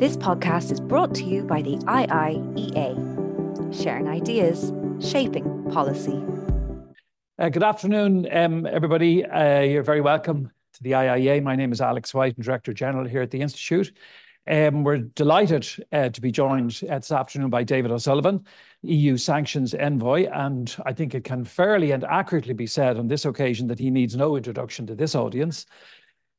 This 0.00 0.16
podcast 0.16 0.72
is 0.72 0.80
brought 0.80 1.14
to 1.16 1.24
you 1.24 1.42
by 1.42 1.60
the 1.60 1.76
IIEA, 1.76 2.94
sharing 3.82 4.08
ideas, 4.08 4.72
shaping 4.98 5.70
policy. 5.70 6.18
Uh, 7.38 7.50
good 7.50 7.62
afternoon, 7.62 8.26
um, 8.34 8.64
everybody. 8.64 9.26
Uh, 9.26 9.60
you're 9.60 9.82
very 9.82 10.00
welcome 10.00 10.50
to 10.72 10.82
the 10.82 10.92
IIEA. 10.92 11.42
My 11.42 11.54
name 11.54 11.70
is 11.70 11.82
Alex 11.82 12.14
White, 12.14 12.34
I'm 12.38 12.42
Director 12.42 12.72
General 12.72 13.06
here 13.06 13.20
at 13.20 13.30
the 13.30 13.42
Institute. 13.42 13.92
Um, 14.50 14.84
we're 14.84 15.00
delighted 15.00 15.68
uh, 15.92 16.08
to 16.08 16.20
be 16.22 16.32
joined 16.32 16.80
uh, 16.88 16.94
this 16.98 17.12
afternoon 17.12 17.50
by 17.50 17.62
David 17.62 17.90
O'Sullivan, 17.90 18.46
EU 18.80 19.18
sanctions 19.18 19.74
envoy, 19.74 20.30
and 20.32 20.74
I 20.86 20.94
think 20.94 21.14
it 21.14 21.24
can 21.24 21.44
fairly 21.44 21.90
and 21.90 22.04
accurately 22.04 22.54
be 22.54 22.66
said 22.66 22.96
on 22.96 23.08
this 23.08 23.26
occasion 23.26 23.66
that 23.66 23.78
he 23.78 23.90
needs 23.90 24.16
no 24.16 24.34
introduction 24.36 24.86
to 24.86 24.94
this 24.94 25.14
audience. 25.14 25.66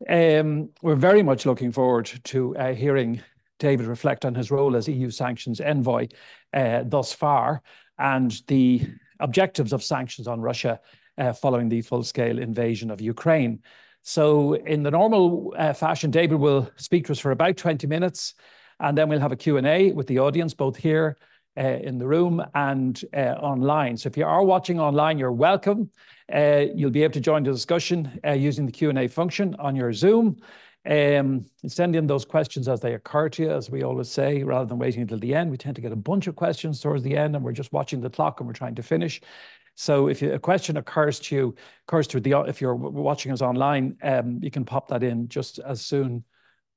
Um, 0.09 0.69
we're 0.81 0.95
very 0.95 1.21
much 1.21 1.45
looking 1.45 1.71
forward 1.71 2.11
to 2.23 2.57
uh, 2.57 2.73
hearing 2.73 3.21
David 3.61 3.85
reflect 3.85 4.25
on 4.25 4.33
his 4.35 4.49
role 4.49 4.75
as 4.75 4.87
EU 4.87 5.11
sanctions 5.11 5.61
envoy 5.61 6.07
uh, 6.53 6.83
thus 6.83 7.13
far 7.13 7.61
and 7.99 8.41
the 8.47 8.81
objectives 9.19 9.71
of 9.71 9.83
sanctions 9.83 10.27
on 10.27 10.41
Russia 10.41 10.79
uh, 11.19 11.31
following 11.31 11.69
the 11.69 11.81
full-scale 11.81 12.39
invasion 12.39 12.89
of 12.89 12.99
Ukraine. 12.99 13.59
So 14.01 14.53
in 14.53 14.81
the 14.81 14.89
normal 14.89 15.53
uh, 15.55 15.73
fashion, 15.73 16.09
David 16.09 16.39
will 16.39 16.71
speak 16.75 17.05
to 17.05 17.11
us 17.11 17.19
for 17.19 17.29
about 17.29 17.55
20 17.55 17.85
minutes, 17.85 18.33
and 18.79 18.97
then 18.97 19.07
we'll 19.07 19.19
have 19.19 19.31
a 19.31 19.35
Q&A 19.35 19.91
with 19.91 20.07
the 20.07 20.17
audience, 20.17 20.55
both 20.55 20.75
here 20.75 21.17
uh, 21.55 21.61
in 21.61 21.99
the 21.99 22.07
room 22.07 22.43
and 22.55 23.03
uh, 23.13 23.35
online. 23.51 23.95
So 23.97 24.07
if 24.07 24.17
you 24.17 24.25
are 24.25 24.43
watching 24.43 24.79
online, 24.79 25.19
you're 25.19 25.31
welcome. 25.31 25.91
Uh, 26.33 26.65
you'll 26.73 26.89
be 26.89 27.03
able 27.03 27.13
to 27.13 27.19
join 27.19 27.43
the 27.43 27.51
discussion 27.51 28.19
uh, 28.25 28.31
using 28.31 28.65
the 28.65 28.71
Q&A 28.71 29.07
function 29.07 29.55
on 29.59 29.75
your 29.75 29.93
Zoom. 29.93 30.37
Um, 30.89 31.45
send 31.67 31.95
in 31.95 32.07
those 32.07 32.25
questions 32.25 32.67
as 32.67 32.79
they 32.79 32.95
occur 32.95 33.29
to 33.29 33.43
you, 33.43 33.51
as 33.51 33.69
we 33.69 33.83
always 33.83 34.09
say, 34.09 34.43
rather 34.43 34.65
than 34.65 34.79
waiting 34.79 35.03
until 35.03 35.19
the 35.19 35.35
end. 35.35 35.51
We 35.51 35.57
tend 35.57 35.75
to 35.75 35.81
get 35.81 35.91
a 35.91 35.95
bunch 35.97 36.27
of 36.27 36.35
questions 36.35 36.79
towards 36.79 37.03
the 37.03 37.15
end, 37.15 37.35
and 37.35 37.45
we're 37.45 37.51
just 37.51 37.71
watching 37.71 38.01
the 38.01 38.09
clock 38.09 38.39
and 38.39 38.47
we're 38.47 38.53
trying 38.53 38.75
to 38.75 38.83
finish. 38.83 39.21
So 39.75 40.07
if 40.07 40.21
a 40.21 40.39
question 40.39 40.77
occurs 40.77 41.19
to 41.21 41.35
you, 41.35 41.55
occurs 41.87 42.07
to 42.07 42.19
the 42.19 42.31
if 42.47 42.61
you're 42.61 42.75
watching 42.75 43.31
us 43.31 43.41
online, 43.41 43.97
um, 44.03 44.39
you 44.41 44.51
can 44.51 44.65
pop 44.65 44.87
that 44.89 45.03
in 45.03 45.27
just 45.27 45.59
as 45.59 45.81
soon 45.81 46.23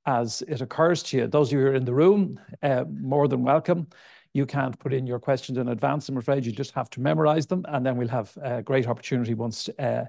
as 0.06 0.42
it 0.48 0.60
occurs 0.60 1.02
to 1.04 1.18
you. 1.18 1.26
Those 1.26 1.48
of 1.48 1.54
you 1.54 1.60
who 1.60 1.66
are 1.66 1.74
in 1.74 1.84
the 1.84 1.94
room, 1.94 2.38
uh, 2.62 2.84
more 2.88 3.26
than 3.26 3.42
welcome. 3.42 3.88
You 4.32 4.46
can't 4.46 4.78
put 4.78 4.92
in 4.92 5.06
your 5.06 5.20
questions 5.20 5.58
in 5.58 5.68
advance, 5.68 6.08
I'm 6.08 6.16
afraid. 6.16 6.44
You 6.44 6.52
just 6.52 6.72
have 6.72 6.90
to 6.90 7.00
memorize 7.00 7.46
them, 7.46 7.64
and 7.68 7.86
then 7.86 7.96
we'll 7.96 8.08
have 8.08 8.36
a 8.42 8.62
great 8.62 8.86
opportunity 8.86 9.34
once 9.34 9.68
uh, 9.78 10.04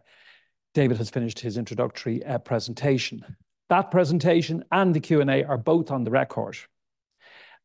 David 0.74 0.98
has 0.98 1.10
finished 1.10 1.40
his 1.40 1.58
introductory 1.58 2.24
uh, 2.26 2.40
presentation. 2.40 3.24
That 3.70 3.92
presentation 3.92 4.64
and 4.72 4.94
the 4.94 5.00
Q&A 5.00 5.44
are 5.44 5.58
both 5.58 5.92
on 5.92 6.04
the 6.04 6.12
record. 6.12 6.58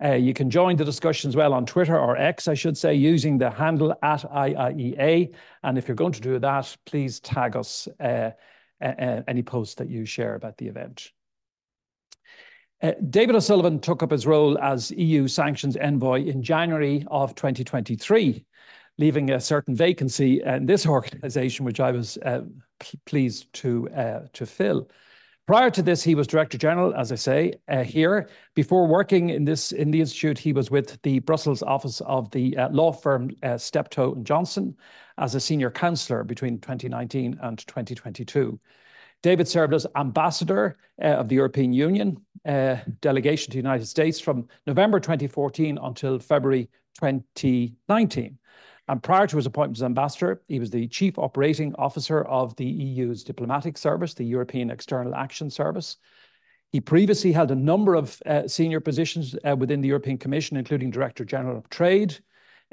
Uh, 0.03 0.15
you 0.15 0.33
can 0.33 0.49
join 0.49 0.77
the 0.77 0.85
discussion 0.85 1.29
as 1.29 1.37
well 1.37 1.53
on 1.53 1.67
Twitter 1.67 1.99
or 1.99 2.17
X, 2.17 2.49
I 2.49 2.55
should 2.55 2.79
say, 2.79 2.95
using 2.95 3.37
the 3.37 3.51
handle 3.51 3.95
at 4.03 4.23
IIEA. 4.23 5.35
And 5.63 5.77
if 5.77 5.87
you're 5.89 5.95
going 5.95 6.13
to 6.13 6.21
do 6.23 6.39
that, 6.39 6.75
please 6.87 7.21
tag 7.21 7.55
us 7.55 7.87
uh, 7.99 8.31
any 8.81 9.43
posts 9.43 9.75
that 9.75 9.91
you 9.91 10.07
share 10.07 10.37
about 10.37 10.57
the 10.57 10.69
event. 10.69 11.11
Uh, 12.83 12.93
David 13.11 13.37
O'Sullivan 13.37 13.79
took 13.79 14.03
up 14.03 14.11
his 14.11 14.27
role 14.27 14.59
as 14.59 14.91
EU 14.93 15.29
sanctions 15.29 15.77
envoy 15.77 16.25
in 16.25 16.43
January 16.43 17.05
of 17.11 17.35
2023, 17.35 18.43
leaving 18.97 19.31
a 19.33 19.41
certain 19.41 19.75
vacancy 19.75 20.41
in 20.43 20.65
this 20.65 20.87
organisation, 20.87 21.67
which 21.67 21.79
I 21.79 21.91
was 21.91 22.17
uh, 22.25 22.41
pleased 23.05 23.53
to, 23.55 23.91
uh, 23.91 24.21
to 24.33 24.47
fill. 24.47 24.89
Prior 25.47 25.71
to 25.71 25.83
this, 25.83 26.03
he 26.03 26.15
was 26.15 26.27
Director 26.27 26.59
General, 26.59 26.95
as 26.95 27.11
I 27.11 27.17
say, 27.17 27.55
uh, 27.69 27.83
here. 27.83 28.29
Before 28.55 28.87
working 28.87 29.31
in 29.31 29.45
this 29.45 29.73
in 29.73 29.91
the 29.91 30.01
institute, 30.01 30.39
he 30.39 30.53
was 30.53 30.71
with 30.71 31.01
the 31.03 31.19
Brussels 31.21 31.63
office 31.63 32.01
of 32.03 32.31
the 32.31 32.57
uh, 32.57 32.69
law 32.71 32.93
firm 32.93 33.31
uh, 33.43 33.59
Steptoe 33.59 34.15
and 34.15 34.25
Johnson 34.25 34.77
as 35.19 35.35
a 35.35 35.41
senior 35.41 35.71
counsellor 35.71 36.23
between 36.23 36.61
2019 36.61 37.39
and 37.43 37.59
2022. 37.59 38.61
David 39.23 39.49
served 39.49 39.75
as 39.75 39.87
ambassador 39.97 40.79
uh, 41.03 41.09
of 41.09 41.29
the 41.29 41.35
European 41.35 41.73
Union 41.73 42.25
uh, 42.47 42.77
delegation 43.01 43.51
to 43.51 43.57
the 43.57 43.63
United 43.63 43.87
States 43.87 44.21
from 44.21 44.49
November 44.67 45.01
2014 45.01 45.79
until 45.83 46.19
February 46.19 46.71
2019. 47.01 48.39
And 48.91 49.01
prior 49.01 49.29
to 49.29 49.37
his 49.37 49.47
appointment 49.47 49.79
as 49.79 49.85
ambassador, 49.85 50.43
he 50.49 50.59
was 50.59 50.69
the 50.69 50.89
chief 50.89 51.17
operating 51.17 51.73
officer 51.77 52.23
of 52.23 52.57
the 52.57 52.67
EU's 52.67 53.23
diplomatic 53.23 53.79
service, 53.79 54.15
the 54.15 54.25
European 54.25 54.69
External 54.69 55.15
Action 55.15 55.49
Service. 55.49 55.99
He 56.73 56.81
previously 56.81 57.31
held 57.31 57.53
a 57.53 57.55
number 57.55 57.95
of 57.95 58.21
uh, 58.27 58.49
senior 58.49 58.81
positions 58.81 59.37
uh, 59.49 59.55
within 59.55 59.81
the 59.81 59.87
European 59.87 60.19
Commission, 60.19 60.57
including 60.57 60.91
Director 60.91 61.25
General 61.25 61.57
of 61.57 61.71
Trade, 61.71 62.19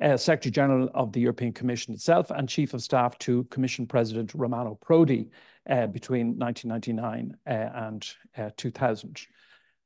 uh, 0.01 0.17
Secretary 0.17 0.51
General 0.51 0.89
of 0.95 1.11
the 1.11 1.19
European 1.19 1.53
Commission 1.53 1.93
itself, 1.93 2.31
and 2.31 2.49
Chief 2.49 2.73
of 2.73 2.81
Staff 2.81 3.19
to 3.19 3.43
Commission 3.51 3.85
President 3.85 4.33
Romano 4.33 4.75
Prodi 4.83 5.29
uh, 5.69 5.85
between 5.85 6.35
1999 6.39 7.37
uh, 7.45 7.85
and 7.85 8.09
uh, 8.35 8.49
2000. 8.57 9.27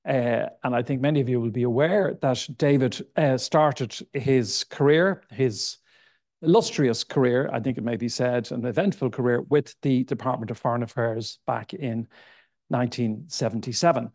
Uh, 0.07 0.47
and 0.63 0.73
I 0.73 0.81
think 0.81 1.01
many 1.01 1.19
of 1.19 1.27
you 1.27 1.41
will 1.41 1.51
be 1.51 1.63
aware 1.63 2.17
that 2.21 2.47
David 2.55 3.05
uh, 3.17 3.37
started 3.37 3.97
his 4.13 4.63
career, 4.63 5.23
his 5.29 5.79
illustrious 6.41 7.03
career, 7.03 7.49
I 7.53 7.59
think 7.59 7.77
it 7.77 7.83
may 7.83 7.97
be 7.97 8.09
said, 8.09 8.51
an 8.51 8.65
eventful 8.65 9.11
career 9.11 9.41
with 9.41 9.75
the 9.81 10.03
Department 10.03 10.51
of 10.51 10.57
Foreign 10.57 10.83
Affairs 10.83 11.39
back 11.45 11.73
in 11.73 12.07
1977. 12.69 14.11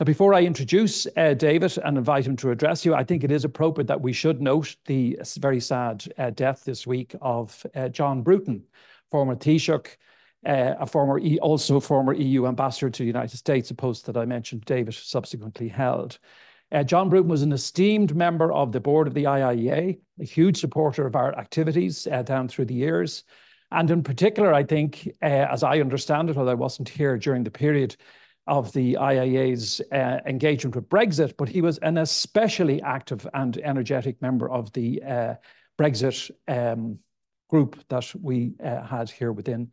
Now, 0.00 0.04
before 0.04 0.32
I 0.32 0.42
introduce 0.42 1.08
uh, 1.16 1.34
David 1.34 1.76
and 1.78 1.98
invite 1.98 2.26
him 2.26 2.36
to 2.36 2.50
address 2.50 2.84
you, 2.84 2.94
I 2.94 3.02
think 3.02 3.24
it 3.24 3.32
is 3.32 3.44
appropriate 3.44 3.88
that 3.88 4.00
we 4.00 4.12
should 4.12 4.40
note 4.40 4.76
the 4.86 5.18
very 5.38 5.60
sad 5.60 6.04
uh, 6.18 6.30
death 6.30 6.62
this 6.64 6.86
week 6.86 7.16
of 7.20 7.66
uh, 7.74 7.88
John 7.88 8.22
Bruton, 8.22 8.62
former 9.10 9.34
Taoiseach, 9.34 9.96
uh, 10.46 10.74
a 10.78 10.86
former 10.86 11.18
e 11.18 11.40
also 11.40 11.80
former 11.80 12.14
EU 12.14 12.46
ambassador 12.46 12.90
to 12.90 13.02
the 13.02 13.08
United 13.08 13.36
States, 13.36 13.72
a 13.72 13.74
post 13.74 14.06
that 14.06 14.16
I 14.16 14.24
mentioned 14.24 14.64
David 14.64 14.94
subsequently 14.94 15.66
held. 15.66 16.20
Uh, 16.70 16.82
John 16.82 17.08
Bruton 17.08 17.30
was 17.30 17.42
an 17.42 17.52
esteemed 17.52 18.14
member 18.14 18.52
of 18.52 18.72
the 18.72 18.80
board 18.80 19.08
of 19.08 19.14
the 19.14 19.24
IIEA, 19.24 19.98
a 20.20 20.24
huge 20.24 20.60
supporter 20.60 21.06
of 21.06 21.16
our 21.16 21.36
activities 21.38 22.06
uh, 22.06 22.22
down 22.22 22.48
through 22.48 22.66
the 22.66 22.74
years. 22.74 23.24
And 23.70 23.90
in 23.90 24.02
particular, 24.02 24.52
I 24.52 24.64
think, 24.64 25.08
uh, 25.22 25.26
as 25.50 25.62
I 25.62 25.80
understand 25.80 26.28
it, 26.30 26.36
although 26.36 26.50
I 26.50 26.54
wasn't 26.54 26.88
here 26.88 27.16
during 27.16 27.44
the 27.44 27.50
period 27.50 27.96
of 28.46 28.72
the 28.72 28.94
IIEA's 28.94 29.80
uh, 29.92 30.20
engagement 30.26 30.74
with 30.74 30.88
Brexit, 30.88 31.36
but 31.36 31.48
he 31.48 31.60
was 31.60 31.78
an 31.78 31.98
especially 31.98 32.80
active 32.82 33.26
and 33.34 33.56
energetic 33.58 34.20
member 34.22 34.50
of 34.50 34.72
the 34.72 35.02
uh, 35.02 35.34
Brexit 35.78 36.30
um, 36.48 36.98
group 37.48 37.82
that 37.88 38.14
we 38.20 38.54
uh, 38.62 38.82
had 38.82 39.10
here 39.10 39.32
within 39.32 39.70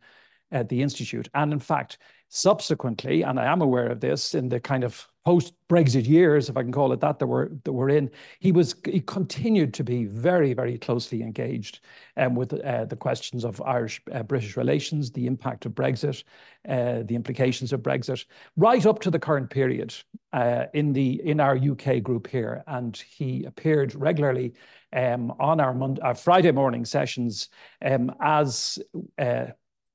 the 0.68 0.80
Institute. 0.80 1.28
And 1.34 1.52
in 1.52 1.58
fact, 1.58 1.98
subsequently, 2.28 3.22
and 3.22 3.38
I 3.38 3.46
am 3.52 3.60
aware 3.60 3.88
of 3.88 4.00
this 4.00 4.34
in 4.34 4.48
the 4.48 4.60
kind 4.60 4.84
of 4.84 5.06
post-Brexit 5.26 6.06
years, 6.06 6.48
if 6.48 6.56
I 6.56 6.62
can 6.62 6.70
call 6.70 6.92
it 6.92 7.00
that, 7.00 7.18
that 7.18 7.26
we're 7.26 7.48
that 7.64 7.72
we're 7.72 7.88
in, 7.88 8.08
he 8.38 8.52
was 8.52 8.76
he 8.84 9.00
continued 9.00 9.74
to 9.74 9.82
be 9.82 10.04
very, 10.04 10.54
very 10.54 10.78
closely 10.78 11.20
engaged 11.20 11.80
um, 12.16 12.36
with 12.36 12.52
uh, 12.54 12.84
the 12.84 12.94
questions 12.94 13.44
of 13.44 13.60
Irish-British 13.60 14.56
uh, 14.56 14.60
relations, 14.60 15.10
the 15.10 15.26
impact 15.26 15.66
of 15.66 15.72
Brexit, 15.72 16.22
uh, 16.68 17.02
the 17.02 17.16
implications 17.16 17.72
of 17.72 17.80
Brexit, 17.80 18.24
right 18.56 18.86
up 18.86 19.00
to 19.00 19.10
the 19.10 19.18
current 19.18 19.50
period 19.50 19.92
uh, 20.32 20.66
in 20.74 20.92
the 20.92 21.20
in 21.24 21.40
our 21.40 21.56
UK 21.56 22.04
group 22.04 22.28
here, 22.28 22.62
and 22.68 22.96
he 22.96 23.42
appeared 23.46 23.96
regularly 23.96 24.54
um, 24.92 25.32
on 25.40 25.58
our, 25.58 25.74
Monday, 25.74 26.14
Friday 26.14 26.52
morning 26.52 26.84
sessions 26.84 27.48
um, 27.84 28.14
as 28.20 28.78
uh, 29.18 29.46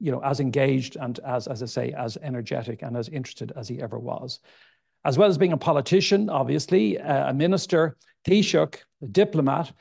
you 0.01 0.11
know, 0.11 0.19
as 0.23 0.39
engaged 0.39 0.97
and 0.99 1.19
as, 1.19 1.47
as 1.47 1.61
I 1.61 1.67
say, 1.67 1.93
as 1.93 2.17
energetic 2.23 2.81
and 2.81 2.97
as 2.97 3.07
interested 3.07 3.53
as 3.55 3.67
he 3.67 3.79
ever 3.79 3.99
was 3.99 4.39
as 5.03 5.17
well 5.17 5.29
as 5.29 5.37
being 5.37 5.53
a 5.53 5.57
politician, 5.57 6.29
obviously, 6.29 6.99
uh, 6.99 7.29
a 7.29 7.33
minister, 7.33 7.97
Taoiseach, 8.25 8.77
a 9.01 9.07
diplomat, 9.07 9.71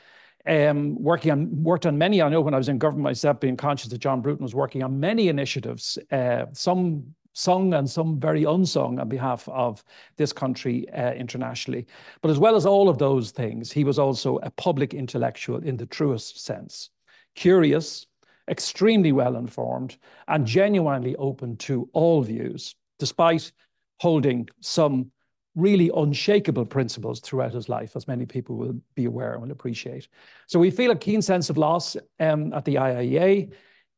um, 0.47 1.01
working 1.03 1.31
on 1.31 1.63
worked 1.63 1.87
on 1.87 1.99
many. 1.99 2.23
I 2.23 2.29
know 2.29 2.41
when 2.41 2.55
I 2.55 2.59
was 2.59 2.69
in 2.69 2.79
government 2.79 3.05
myself, 3.05 3.41
being 3.41 3.57
conscious 3.57 3.91
that 3.91 3.99
John 3.99 4.23
Bruton 4.23 4.43
was 4.43 4.55
working 4.55 4.83
on 4.83 4.99
many 4.99 5.29
initiatives, 5.29 5.99
uh, 6.11 6.47
some 6.53 7.15
sung 7.33 7.75
and 7.75 7.89
some 7.89 8.19
very 8.19 8.45
unsung 8.45 8.99
on 8.99 9.09
behalf 9.09 9.49
of 9.49 9.85
this 10.17 10.33
country 10.33 10.89
uh, 10.91 11.13
internationally. 11.13 11.87
But 12.23 12.31
as 12.31 12.39
well 12.39 12.57
as 12.57 12.67
all 12.67 12.89
of 12.89 12.99
those 12.99 13.31
things, 13.31 13.71
he 13.71 13.85
was 13.85 13.99
also 13.99 14.39
a 14.39 14.51
public 14.51 14.95
intellectual 14.95 15.59
in 15.63 15.77
the 15.77 15.87
truest 15.87 16.45
sense, 16.45 16.91
curious, 17.35 18.07
extremely 18.49 19.13
well 19.13 19.37
informed, 19.37 19.97
and 20.27 20.47
genuinely 20.47 21.15
open 21.17 21.57
to 21.59 21.89
all 21.93 22.23
views, 22.23 22.75
despite 22.99 23.53
holding 24.01 24.49
some 24.61 25.11
really 25.55 25.91
unshakable 25.95 26.65
principles 26.65 27.21
throughout 27.21 27.53
his 27.53 27.69
life, 27.69 27.97
as 27.97 28.09
many 28.09 28.25
people 28.25 28.57
will 28.57 28.81
be 28.95 29.05
aware 29.05 29.33
and 29.35 29.43
will 29.43 29.51
appreciate. 29.51 30.09
So 30.47 30.59
we 30.59 30.71
feel 30.71 30.91
a 30.91 30.97
keen 30.97 31.23
sense 31.23 31.51
of 31.51 31.59
loss 31.59 31.97
um, 32.19 32.53
at 32.53 32.65
the 32.65 32.77
IIEA. 32.77 33.53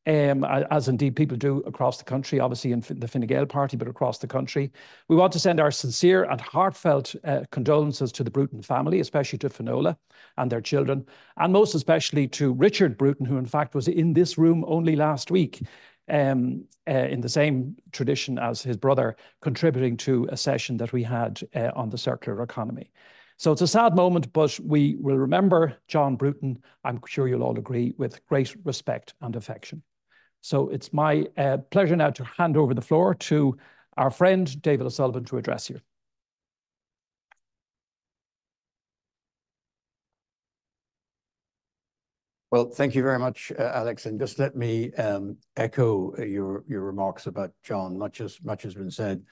um, 0.05 0.43
as 0.43 0.89
indeed 0.89 1.15
people 1.15 1.37
do 1.37 1.59
across 1.59 1.97
the 1.97 2.03
country, 2.03 2.39
obviously 2.39 2.73
in 2.73 2.83
the 2.89 3.07
Fine 3.07 3.21
Gael 3.21 3.45
party, 3.45 3.77
but 3.77 3.87
across 3.87 4.17
the 4.17 4.27
country. 4.27 4.71
We 5.07 5.15
want 5.15 5.31
to 5.33 5.39
send 5.39 5.59
our 5.59 5.71
sincere 5.71 6.25
and 6.25 6.41
heartfelt 6.41 7.15
uh, 7.23 7.43
condolences 7.51 8.11
to 8.13 8.23
the 8.23 8.31
Bruton 8.31 8.61
family, 8.61 8.99
especially 8.99 9.39
to 9.39 9.49
Finola 9.49 9.97
and 10.37 10.51
their 10.51 10.61
children, 10.61 11.05
and 11.37 11.53
most 11.53 11.75
especially 11.75 12.27
to 12.29 12.51
Richard 12.51 12.97
Bruton, 12.97 13.25
who 13.25 13.37
in 13.37 13.45
fact 13.45 13.75
was 13.75 13.87
in 13.87 14.13
this 14.13 14.37
room 14.37 14.65
only 14.67 14.95
last 14.95 15.31
week. 15.31 15.61
Um, 16.09 16.65
uh, 16.85 16.91
in 16.91 17.21
the 17.21 17.29
same 17.29 17.77
tradition 17.93 18.37
as 18.37 18.61
his 18.61 18.75
brother, 18.75 19.15
contributing 19.41 19.95
to 19.95 20.27
a 20.29 20.35
session 20.35 20.75
that 20.77 20.91
we 20.91 21.01
had 21.01 21.41
uh, 21.55 21.71
on 21.75 21.89
the 21.89 21.97
circular 21.97 22.43
economy. 22.43 22.91
So 23.37 23.51
it's 23.51 23.61
a 23.61 23.67
sad 23.67 23.95
moment, 23.95 24.31
but 24.33 24.59
we 24.59 24.95
will 24.99 25.17
remember 25.17 25.77
John 25.87 26.17
Bruton, 26.17 26.61
I'm 26.83 26.99
sure 27.07 27.27
you'll 27.27 27.43
all 27.43 27.57
agree, 27.57 27.93
with 27.97 28.25
great 28.27 28.53
respect 28.65 29.13
and 29.21 29.35
affection. 29.35 29.81
So 30.41 30.69
it's 30.69 30.91
my 30.91 31.25
uh, 31.37 31.57
pleasure 31.71 31.95
now 31.95 32.09
to 32.11 32.25
hand 32.25 32.57
over 32.57 32.73
the 32.73 32.81
floor 32.81 33.15
to 33.15 33.57
our 33.95 34.11
friend 34.11 34.61
David 34.61 34.85
O'Sullivan 34.85 35.23
to 35.25 35.37
address 35.37 35.69
you. 35.69 35.79
Well, 42.53 42.69
thank 42.69 42.93
you 42.93 43.01
very 43.01 43.17
much, 43.17 43.51
uh, 43.57 43.71
Alex. 43.73 44.05
And 44.05 44.19
just 44.19 44.37
let 44.37 44.55
me 44.55 44.93
um, 44.93 45.37
echo 45.57 46.15
your 46.21 46.63
your 46.67 46.81
remarks 46.81 47.25
about 47.25 47.49
John. 47.63 47.97
Much 47.97 48.21
as 48.21 48.37
much 48.43 48.61
has 48.61 48.75
been 48.75 48.91
said, 48.91 49.23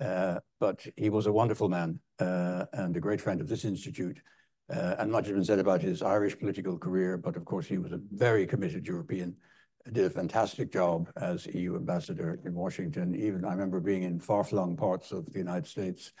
uh, 0.00 0.40
but 0.60 0.86
he 0.94 1.08
was 1.08 1.24
a 1.24 1.32
wonderful 1.32 1.70
man 1.70 1.98
uh, 2.18 2.66
and 2.74 2.94
a 2.94 3.00
great 3.00 3.22
friend 3.22 3.40
of 3.40 3.48
this 3.48 3.64
institute. 3.64 4.20
Uh, 4.68 4.96
and 4.98 5.10
much 5.10 5.24
has 5.24 5.32
been 5.32 5.46
said 5.46 5.60
about 5.60 5.80
his 5.80 6.02
Irish 6.02 6.38
political 6.38 6.76
career, 6.76 7.16
but 7.16 7.36
of 7.36 7.46
course 7.46 7.66
he 7.66 7.78
was 7.78 7.92
a 7.92 8.00
very 8.12 8.46
committed 8.46 8.86
European 8.86 9.34
did 9.90 10.04
a 10.04 10.10
fantastic 10.10 10.70
job 10.70 11.08
as 11.16 11.46
EU 11.46 11.74
ambassador 11.74 12.38
in 12.44 12.52
Washington. 12.52 13.14
Even 13.14 13.46
I 13.46 13.52
remember 13.52 13.80
being 13.80 14.02
in 14.02 14.20
far-flung 14.20 14.76
parts 14.76 15.10
of 15.10 15.24
the 15.32 15.38
United 15.38 15.66
States, 15.66 16.12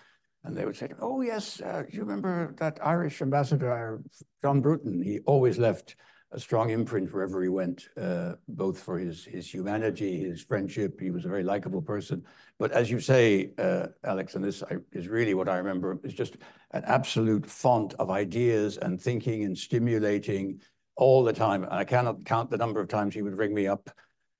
and 0.44 0.56
they 0.56 0.64
would 0.64 0.76
say, 0.76 0.88
"Oh 0.98 1.20
yes, 1.20 1.60
uh, 1.60 1.82
you 1.90 2.00
remember 2.00 2.54
that 2.56 2.78
Irish 2.82 3.20
ambassador 3.20 4.00
John 4.40 4.62
Bruton? 4.62 5.02
He 5.02 5.18
always 5.26 5.58
left 5.58 5.94
a 6.32 6.38
strong 6.38 6.70
imprint 6.70 7.12
wherever 7.12 7.42
he 7.42 7.48
went, 7.48 7.88
uh, 8.00 8.34
both 8.48 8.78
for 8.78 8.98
his 8.98 9.24
his 9.24 9.52
humanity, 9.52 10.20
his 10.20 10.42
friendship. 10.42 11.00
He 11.00 11.10
was 11.10 11.24
a 11.24 11.28
very 11.28 11.42
likable 11.42 11.80
person. 11.80 12.24
But 12.58 12.72
as 12.72 12.90
you 12.90 13.00
say, 13.00 13.52
uh, 13.58 13.86
Alex, 14.04 14.34
and 14.34 14.44
this 14.44 14.62
is 14.92 15.08
really 15.08 15.34
what 15.34 15.48
I 15.48 15.56
remember, 15.56 15.98
is 16.02 16.14
just 16.14 16.36
an 16.72 16.84
absolute 16.86 17.46
font 17.46 17.94
of 17.94 18.10
ideas 18.10 18.76
and 18.76 19.00
thinking 19.00 19.44
and 19.44 19.56
stimulating 19.56 20.60
all 20.96 21.24
the 21.24 21.32
time. 21.32 21.64
And 21.64 21.72
I 21.72 21.84
cannot 21.84 22.24
count 22.24 22.50
the 22.50 22.58
number 22.58 22.80
of 22.80 22.88
times 22.88 23.14
he 23.14 23.22
would 23.22 23.38
ring 23.38 23.54
me 23.54 23.66
up 23.66 23.90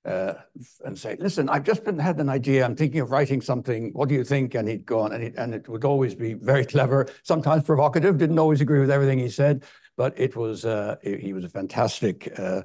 uh, 0.05 0.33
and 0.85 0.97
say, 0.97 1.15
listen, 1.19 1.49
I've 1.49 1.63
just 1.63 1.83
been, 1.83 1.99
had 1.99 2.19
an 2.19 2.29
idea. 2.29 2.65
I'm 2.65 2.75
thinking 2.75 3.01
of 3.01 3.11
writing 3.11 3.41
something. 3.41 3.91
What 3.93 4.09
do 4.09 4.15
you 4.15 4.23
think? 4.23 4.55
And 4.55 4.67
he'd 4.67 4.85
go 4.85 5.01
on 5.01 5.11
and, 5.13 5.37
and 5.37 5.53
it 5.53 5.67
would 5.67 5.85
always 5.85 6.15
be 6.15 6.33
very 6.33 6.65
clever, 6.73 7.07
sometimes 7.23 7.63
provocative, 7.63 8.17
didn't 8.17 8.39
always 8.39 8.61
agree 8.61 8.79
with 8.79 8.91
everything 8.91 9.19
he 9.19 9.29
said, 9.29 9.63
but 9.99 10.17
it 10.17 10.33
was, 10.37 10.63
uh, 10.63 10.95
he 11.03 11.33
was 11.33 11.43
a 11.43 11.49
fantastic, 11.49 12.31
uh, 12.39 12.61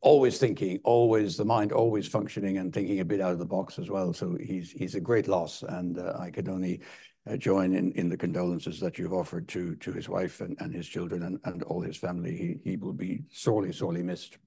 always 0.00 0.38
thinking, 0.38 0.80
always 0.84 1.36
the 1.36 1.44
mind, 1.44 1.70
always 1.70 2.08
functioning 2.08 2.56
and 2.56 2.72
thinking 2.72 3.00
a 3.00 3.04
bit 3.04 3.20
out 3.20 3.32
of 3.32 3.38
the 3.38 3.44
box 3.44 3.78
as 3.78 3.90
well. 3.90 4.14
So 4.14 4.38
he's, 4.40 4.70
he's 4.70 4.94
a 4.94 5.02
great 5.02 5.28
loss. 5.28 5.62
And 5.62 5.98
uh, 5.98 6.14
I 6.18 6.30
could 6.30 6.48
only 6.48 6.80
uh, 7.28 7.36
join 7.36 7.74
in, 7.74 7.92
in 7.92 8.08
the 8.08 8.16
condolences 8.16 8.80
that 8.80 8.98
you've 8.98 9.12
offered 9.12 9.48
to, 9.48 9.76
to 9.76 9.92
his 9.92 10.08
wife 10.08 10.40
and, 10.40 10.56
and 10.60 10.72
his 10.72 10.88
children 10.88 11.24
and, 11.24 11.38
and 11.44 11.62
all 11.64 11.82
his 11.82 11.98
family. 11.98 12.34
He, 12.64 12.70
he 12.70 12.76
will 12.78 12.94
be 12.94 13.24
sorely, 13.30 13.70
sorely 13.70 14.02
missed. 14.02 14.38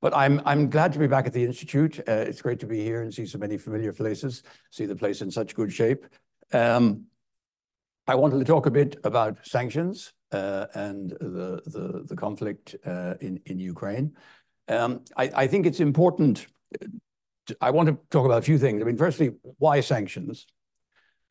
But 0.00 0.16
I'm, 0.16 0.40
I'm 0.46 0.70
glad 0.70 0.94
to 0.94 0.98
be 0.98 1.06
back 1.06 1.26
at 1.26 1.34
the 1.34 1.44
Institute. 1.44 2.00
Uh, 2.08 2.12
it's 2.12 2.40
great 2.40 2.60
to 2.60 2.66
be 2.66 2.82
here 2.82 3.02
and 3.02 3.12
see 3.12 3.26
so 3.26 3.36
many 3.36 3.58
familiar 3.58 3.92
faces, 3.92 4.42
see 4.70 4.86
the 4.86 4.96
place 4.96 5.20
in 5.20 5.30
such 5.30 5.54
good 5.54 5.70
shape. 5.70 6.06
Um, 6.50 7.04
I 8.06 8.14
wanted 8.14 8.38
to 8.38 8.46
talk 8.46 8.64
a 8.64 8.70
bit 8.70 8.96
about 9.04 9.46
sanctions 9.46 10.14
and 10.32 11.10
the, 11.10 12.16
conflict 12.16 12.76
uh, 12.86 13.14
in, 13.20 13.40
in 13.46 13.58
Ukraine. 13.58 14.16
Um, 14.68 15.04
I, 15.16 15.46
think 15.46 15.66
it's 15.66 15.80
important. 15.80 16.46
I 17.60 17.70
want 17.70 17.88
to 17.88 17.98
talk 18.10 18.24
about 18.24 18.38
a 18.38 18.42
few 18.42 18.58
things. 18.58 18.80
I 18.80 18.84
mean, 18.84 18.96
firstly, 18.96 19.32
why 19.58 19.80
sanctions? 19.80 20.46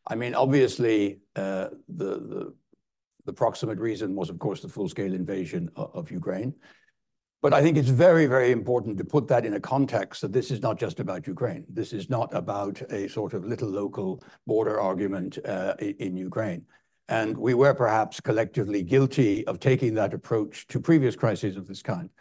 I 0.06 0.16
mean, 0.16 0.36
obviously, 0.36 1.20
uh, 1.36 1.70
the 1.88 3.34
proximate 3.34 3.80
reason 3.80 4.16
was, 4.16 4.30
of 4.30 4.40
course, 4.40 4.62
the 4.62 4.70
full-scale 4.70 5.14
invasion 5.14 5.70
of 5.76 6.12
Ukraine. 6.12 6.56
But 7.42 7.54
I 7.54 7.62
think 7.62 7.78
it's 7.78 7.90
very, 7.90 8.26
very 8.26 8.52
important 8.52 8.98
to 8.98 9.06
put 9.06 9.28
that 9.30 9.46
in 9.46 9.54
a 9.54 9.60
context 9.60 10.22
that 10.22 10.34
this 10.34 10.52
is 10.52 10.62
not 10.62 10.78
just 10.78 11.00
about 11.00 11.26
Ukraine. 11.26 11.66
This 11.70 11.94
is 11.94 12.10
not 12.10 12.34
about 12.34 12.82
a 12.92 13.08
sort 13.08 13.34
of 13.34 13.46
little 13.46 13.70
local 13.70 14.22
border 14.46 14.80
argument 14.82 15.38
uh, 15.46 15.76
in 15.80 16.18
Ukraine. 16.18 16.66
And 17.10 17.36
we 17.36 17.56
were 17.56 17.74
perhaps 17.74 18.22
collectively 18.22 18.84
guilty 18.84 19.46
of 19.48 19.60
taking 19.60 19.96
that 19.96 20.14
approach 20.14 20.68
to 20.68 20.80
previous 20.80 21.16
crises 21.16 21.58
of 21.58 21.68
this 21.68 21.82
kind. 21.82 22.12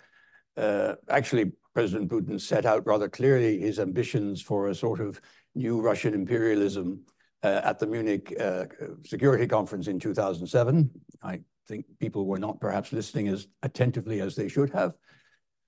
Uh, 0.56 0.94
actually, 1.10 1.52
President 1.74 2.10
Putin 2.10 2.40
set 2.40 2.64
out 2.64 2.86
rather 2.86 3.06
clearly 3.06 3.60
his 3.60 3.78
ambitions 3.78 4.40
for 4.40 4.68
a 4.68 4.74
sort 4.74 5.00
of 5.00 5.20
new 5.54 5.82
Russian 5.82 6.14
imperialism 6.14 7.02
uh, 7.42 7.60
at 7.62 7.78
the 7.78 7.86
Munich 7.86 8.34
uh, 8.40 8.64
Security 9.04 9.46
Conference 9.46 9.88
in 9.88 10.00
2007. 10.00 10.90
I 11.22 11.40
think 11.68 11.84
people 12.00 12.26
were 12.26 12.38
not 12.38 12.58
perhaps 12.58 12.90
listening 12.90 13.28
as 13.28 13.46
attentively 13.62 14.22
as 14.22 14.34
they 14.36 14.48
should 14.48 14.70
have. 14.70 14.96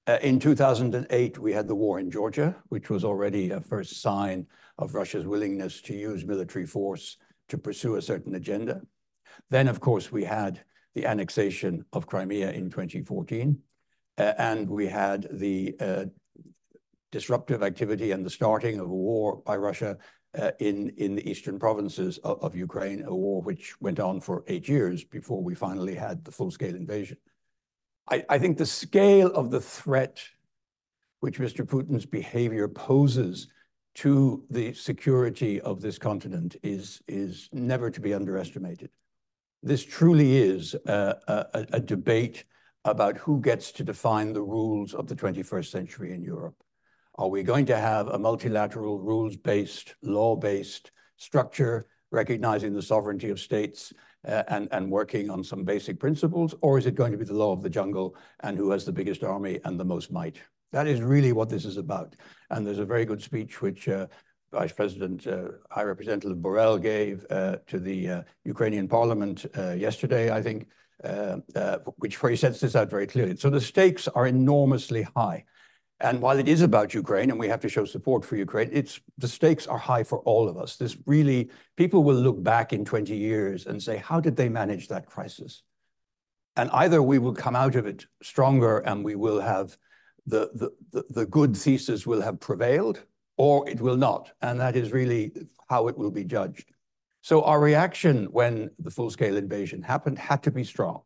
Uh, 0.06 0.18
in 0.22 0.40
2008, 0.40 1.38
we 1.38 1.52
had 1.52 1.68
the 1.68 1.74
war 1.74 2.00
in 2.00 2.10
Georgia, 2.10 2.56
which 2.70 2.88
was 2.88 3.04
already 3.04 3.50
a 3.50 3.60
first 3.60 4.00
sign 4.00 4.46
of 4.78 4.94
Russia's 4.94 5.26
willingness 5.26 5.82
to 5.82 5.94
use 5.94 6.24
military 6.24 6.64
force 6.66 7.18
to 7.50 7.58
pursue 7.58 7.96
a 7.96 8.02
certain 8.02 8.34
agenda. 8.34 8.80
Then, 9.50 9.68
of 9.68 9.80
course, 9.80 10.10
we 10.10 10.24
had 10.24 10.60
the 10.94 11.06
annexation 11.06 11.84
of 11.92 12.06
Crimea 12.06 12.50
in 12.50 12.70
2014, 12.70 13.58
and 14.18 14.68
we 14.68 14.86
had 14.86 15.28
the 15.30 16.10
disruptive 17.12 17.62
activity 17.62 18.12
and 18.12 18.24
the 18.24 18.30
starting 18.30 18.78
of 18.78 18.86
a 18.86 18.94
war 18.94 19.42
by 19.44 19.56
Russia 19.56 19.98
uh, 20.38 20.52
in 20.60 21.16
the 21.16 21.28
eastern 21.28 21.58
provinces 21.58 22.18
of 22.22 22.54
Ukraine, 22.54 23.02
a 23.04 23.14
war 23.14 23.42
which 23.42 23.80
went 23.80 23.98
on 23.98 24.20
for 24.20 24.44
eight 24.46 24.68
years 24.68 25.02
before 25.02 25.42
we 25.42 25.54
finally 25.54 25.94
had 25.94 26.24
the 26.24 26.30
full-scale 26.30 26.76
invasion. 26.76 27.16
I 28.28 28.38
think 28.38 28.58
the 28.58 28.66
scale 28.66 29.28
of 29.28 29.52
the 29.52 29.60
threat 29.60 30.20
which 31.20 31.38
Mr. 31.38 31.64
Putin's 31.64 32.06
behavior 32.06 32.66
poses 32.66 33.46
to 33.96 34.44
the 34.50 34.72
security 34.72 35.60
of 35.60 35.80
this 35.80 35.98
continent 35.98 36.56
is 36.62 37.02
never 37.52 37.90
to 37.90 38.00
be 38.00 38.12
underestimated. 38.14 38.90
This 39.62 39.84
truly 39.84 40.38
is 40.38 40.74
a 40.86 41.82
debate 41.84 42.44
about 42.86 43.18
who 43.18 43.40
gets 43.40 43.72
to 43.72 43.84
define 43.84 44.32
the 44.32 44.42
rules 44.42 44.94
of 44.94 45.06
the 45.06 45.14
21st 45.14 45.70
century 45.70 46.14
in 46.14 46.22
Europe. 46.22 46.54
Are 47.16 47.28
we 47.28 47.42
going 47.42 47.66
to 47.66 47.76
have 47.76 48.08
a 48.08 48.18
multilateral, 48.18 48.98
rules-based, 48.98 49.96
law-based 50.02 50.90
structure 51.18 51.86
recognizing 52.10 52.72
the 52.72 52.80
sovereignty 52.80 53.28
of 53.28 53.38
states 53.38 53.92
uh, 54.26 54.44
and, 54.48 54.68
and 54.72 54.90
working 54.90 55.28
on 55.28 55.44
some 55.44 55.64
basic 55.64 56.00
principles? 56.00 56.54
Or 56.62 56.78
is 56.78 56.86
it 56.86 56.94
going 56.94 57.12
to 57.12 57.18
be 57.18 57.26
the 57.26 57.34
law 57.34 57.52
of 57.52 57.62
the 57.62 57.68
jungle 57.68 58.16
and 58.40 58.56
who 58.56 58.70
has 58.70 58.86
the 58.86 58.92
biggest 58.92 59.22
army 59.22 59.60
and 59.64 59.78
the 59.78 59.84
most 59.84 60.10
might? 60.10 60.40
That 60.72 60.86
is 60.86 61.02
really 61.02 61.32
what 61.32 61.50
this 61.50 61.66
is 61.66 61.76
about. 61.76 62.16
And 62.48 62.66
there's 62.66 62.78
a 62.78 62.84
very 62.86 63.04
good 63.04 63.22
speech 63.22 63.60
which 63.60 63.88
uh, 63.88 64.06
Vice 64.52 64.72
President 64.72 65.26
uh, 65.26 65.48
High 65.70 65.84
Representative 65.84 66.38
Borrell 66.38 66.80
gave 66.80 67.24
uh, 67.30 67.56
to 67.68 67.78
the 67.78 68.08
uh, 68.08 68.22
Ukrainian 68.44 68.88
parliament 68.88 69.46
yesterday, 69.76 70.32
I 70.32 70.42
think, 70.42 70.68
which 71.96 72.22
where 72.22 72.30
he 72.30 72.36
sets 72.36 72.60
this 72.60 72.76
out 72.76 72.90
very 72.90 73.06
clearly. 73.06 73.36
So 73.36 73.50
the 73.50 73.60
stakes 73.60 74.08
are 74.08 74.26
enormously 74.26 75.06
high. 75.16 75.44
And 76.00 76.22
while 76.22 76.38
it 76.38 76.48
is 76.48 76.62
about 76.62 76.94
Ukraine 76.94 77.30
and 77.30 77.38
we 77.38 77.48
have 77.48 77.60
to 77.60 77.68
show 77.68 77.84
support 77.84 78.24
for 78.24 78.36
Ukraine, 78.36 78.70
it's 78.72 79.00
the 79.18 79.28
stakes 79.28 79.66
are 79.66 79.78
high 79.78 80.02
for 80.02 80.20
all 80.20 80.48
of 80.48 80.56
us. 80.56 80.76
This 80.76 80.96
really, 81.04 81.50
people 81.76 82.02
will 82.02 82.16
look 82.16 82.42
back 82.42 82.72
in 82.72 82.86
20 82.86 83.14
years 83.14 83.66
and 83.66 83.82
say, 83.82 83.98
how 83.98 84.18
did 84.18 84.34
they 84.34 84.48
manage 84.48 84.88
that 84.88 85.06
crisis? 85.06 85.62
And 86.56 86.70
either 86.70 87.02
we 87.02 87.18
will 87.18 87.34
come 87.34 87.54
out 87.54 87.76
of 87.76 87.86
it 87.86 88.06
stronger 88.22 88.78
and 88.78 89.04
we 89.04 89.14
will 89.14 89.40
have 89.40 89.76
the, 90.26 90.50
the, 90.54 90.70
the, 90.90 91.04
the 91.10 91.26
good 91.26 91.54
thesis 91.54 92.06
will 92.06 92.22
have 92.22 92.40
prevailed, 92.40 93.02
or 93.40 93.66
it 93.66 93.80
will 93.80 93.96
not. 93.96 94.30
And 94.42 94.60
that 94.60 94.76
is 94.76 94.92
really 94.92 95.32
how 95.70 95.88
it 95.88 95.96
will 95.96 96.10
be 96.10 96.24
judged. 96.24 96.66
So 97.22 97.42
our 97.42 97.58
reaction 97.58 98.26
when 98.26 98.70
the 98.78 98.90
full-scale 98.90 99.38
invasion 99.38 99.80
happened 99.80 100.18
had 100.18 100.42
to 100.42 100.50
be 100.50 100.62
strong. 100.62 101.00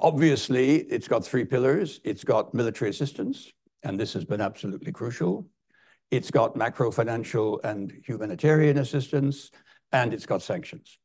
Obviously, 0.00 0.76
it's 0.76 1.08
got 1.08 1.26
three 1.26 1.44
pillars. 1.44 2.00
It's 2.04 2.24
got 2.24 2.54
military 2.54 2.88
assistance, 2.88 3.52
and 3.82 4.00
this 4.00 4.14
has 4.14 4.24
been 4.24 4.40
absolutely 4.40 4.92
crucial. 4.92 5.46
It's 6.10 6.30
got 6.30 6.56
macro 6.56 6.90
financial 6.90 7.60
and 7.64 7.92
humanitarian 8.06 8.78
assistance, 8.78 9.50
and 9.92 10.14
it's 10.14 10.24
got 10.24 10.40
sanctions. 10.40 10.98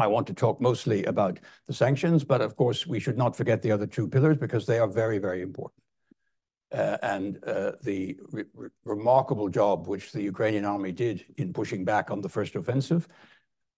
I 0.00 0.06
want 0.06 0.26
to 0.28 0.34
talk 0.34 0.58
mostly 0.58 1.04
about 1.04 1.38
the 1.66 1.74
sanctions, 1.74 2.24
but 2.24 2.40
of 2.40 2.56
course, 2.56 2.86
we 2.86 2.98
should 2.98 3.18
not 3.18 3.36
forget 3.36 3.60
the 3.60 3.72
other 3.72 3.86
two 3.86 4.08
pillars 4.08 4.38
because 4.38 4.64
they 4.64 4.78
are 4.78 4.88
very, 4.88 5.18
very 5.18 5.42
important. 5.42 5.83
Uh, 6.74 6.98
and 7.02 7.38
uh, 7.46 7.70
the 7.82 8.18
remarkable 8.84 9.48
job 9.48 9.86
which 9.86 10.10
the 10.10 10.20
Ukrainian 10.20 10.64
army 10.64 10.90
did 10.90 11.24
in 11.36 11.52
pushing 11.52 11.84
back 11.84 12.10
on 12.10 12.20
the 12.20 12.28
first 12.28 12.56
offensive, 12.56 13.06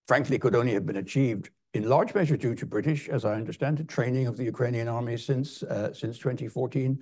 frankly, 0.09 0.39
could 0.39 0.55
only 0.55 0.73
have 0.73 0.87
been 0.87 0.97
achieved 0.97 1.51
in 1.75 1.91
large 1.91 2.15
measure 2.15 2.39
due 2.39 2.55
to 2.55 2.65
British, 2.65 3.11
as 3.11 3.27
I 3.27 3.35
understand 3.35 3.81
it, 3.81 3.89
training 3.89 4.27
of 4.27 4.39
the 4.39 4.45
Ukrainian 4.45 4.89
army 4.89 5.19
since 5.19 5.63
uh, 5.65 5.89
2014, 5.89 6.99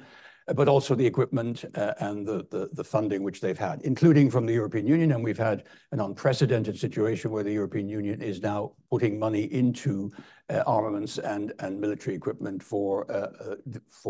but 0.57 0.67
also 0.67 0.97
the 0.97 1.07
equipment 1.07 1.65
and 2.01 2.27
the 2.27 2.85
funding 2.85 3.23
which 3.23 3.41
they've 3.41 3.57
had, 3.57 3.81
including 3.83 4.31
from 4.31 4.47
the 4.47 4.53
European 4.53 4.89
Union. 4.89 5.13
And 5.13 5.23
we've 5.23 5.39
had 5.39 5.63
an 5.93 6.01
unprecedented 6.01 6.77
situation 6.77 7.31
where 7.31 7.45
the 7.45 7.53
European 7.53 7.89
Union 7.89 8.21
is 8.21 8.43
now 8.43 8.73
putting 8.91 9.17
money 9.17 9.45
into 9.45 10.11
armaments 10.67 11.19
and 11.19 11.53
military 11.79 12.17
equipment 12.17 12.65
for 12.65 13.07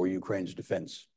Ukraine's 0.07 0.55
defense. 0.55 1.09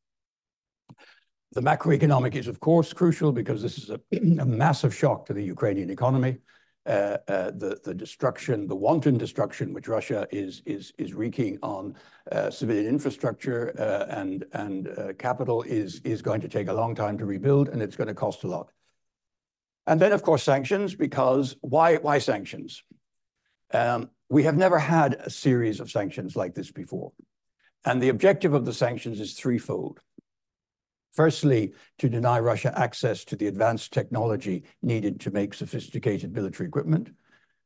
The 1.53 1.61
macroeconomic 1.61 2.35
is, 2.35 2.47
of 2.47 2.59
course, 2.59 2.93
crucial 2.93 3.31
because 3.31 3.61
this 3.61 3.77
is 3.77 3.89
a 3.89 3.99
massive 4.45 4.93
shock 4.93 5.25
to 5.27 5.33
the 5.33 5.43
Ukrainian 5.43 5.89
economy. 5.89 6.37
Uh, 6.85 7.17
uh, 7.27 7.51
the 7.51 7.93
destruction, 7.93 8.65
the 8.65 8.75
wanton 8.75 9.17
destruction 9.17 9.73
which 9.73 9.89
Russia 9.89 10.25
is 10.31 10.61
is, 10.65 10.93
is 10.97 11.13
wreaking 11.13 11.57
on 11.61 11.93
uh, 12.31 12.49
civilian 12.49 12.85
infrastructure 12.85 13.67
and 14.09 14.45
and 14.53 14.87
capital 15.19 15.63
is 15.63 15.99
is 16.05 16.21
going 16.21 16.39
to 16.39 16.47
take 16.47 16.69
a 16.69 16.73
long 16.73 16.95
time 16.95 17.17
to 17.17 17.25
rebuild, 17.25 17.67
and 17.67 17.81
it's 17.81 17.97
going 17.97 18.07
to 18.07 18.13
cost 18.13 18.45
a 18.45 18.47
lot. 18.47 18.71
And 19.85 19.99
then, 19.99 20.13
of 20.13 20.21
course, 20.21 20.43
sanctions, 20.43 20.95
because 20.95 21.57
why 21.61 22.19
sanctions? 22.19 22.83
Um, 23.73 24.09
we 24.29 24.43
have 24.43 24.57
never 24.57 24.79
had 24.79 25.13
a 25.13 25.29
series 25.29 25.79
of 25.79 25.89
sanctions 25.89 26.35
like 26.35 26.53
this 26.53 26.71
before. 26.71 27.11
And 27.85 28.01
the 28.01 28.09
objective 28.09 28.53
of 28.53 28.65
the 28.65 28.73
sanctions 28.73 29.19
is 29.19 29.33
threefold. 29.33 29.99
Firstly, 31.17 31.73
to 31.97 32.09
deny 32.09 32.39
Russia 32.39 32.71
access 32.77 33.25
to 33.25 33.35
the 33.35 33.47
advanced 33.47 33.91
technology 33.91 34.63
needed 34.83 35.19
to 35.21 35.31
make 35.31 35.55
sophisticated 35.55 36.31
military 36.31 36.67
equipment. 36.67 37.09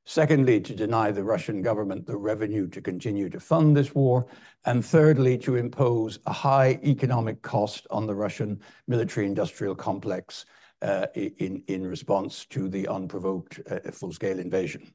Secondly, 0.06 0.62
to 0.62 0.74
deny 0.74 1.12
the 1.12 1.26
Russian 1.26 1.62
government 1.62 2.08
the 2.08 2.16
revenue 2.16 2.70
to 2.70 2.82
continue 2.82 3.30
to 3.30 3.42
fund 3.42 3.76
this 3.76 3.94
war. 3.94 4.26
And 4.64 4.86
thirdly, 4.86 5.38
to 5.40 5.58
impose 5.58 6.18
a 6.26 6.32
high 6.32 6.80
economic 6.82 7.42
cost 7.42 7.88
on 7.92 8.08
the 8.08 8.16
Russian 8.16 8.62
military-industrial 8.88 9.76
complex 9.76 10.46
uh, 10.82 11.08
in 11.14 11.62
in 11.68 11.86
response 11.86 12.46
to 12.46 12.70
the 12.70 12.88
unprovoked 12.88 13.60
uh, 13.70 13.92
full-scale 13.92 14.40
invasion. 14.40 14.94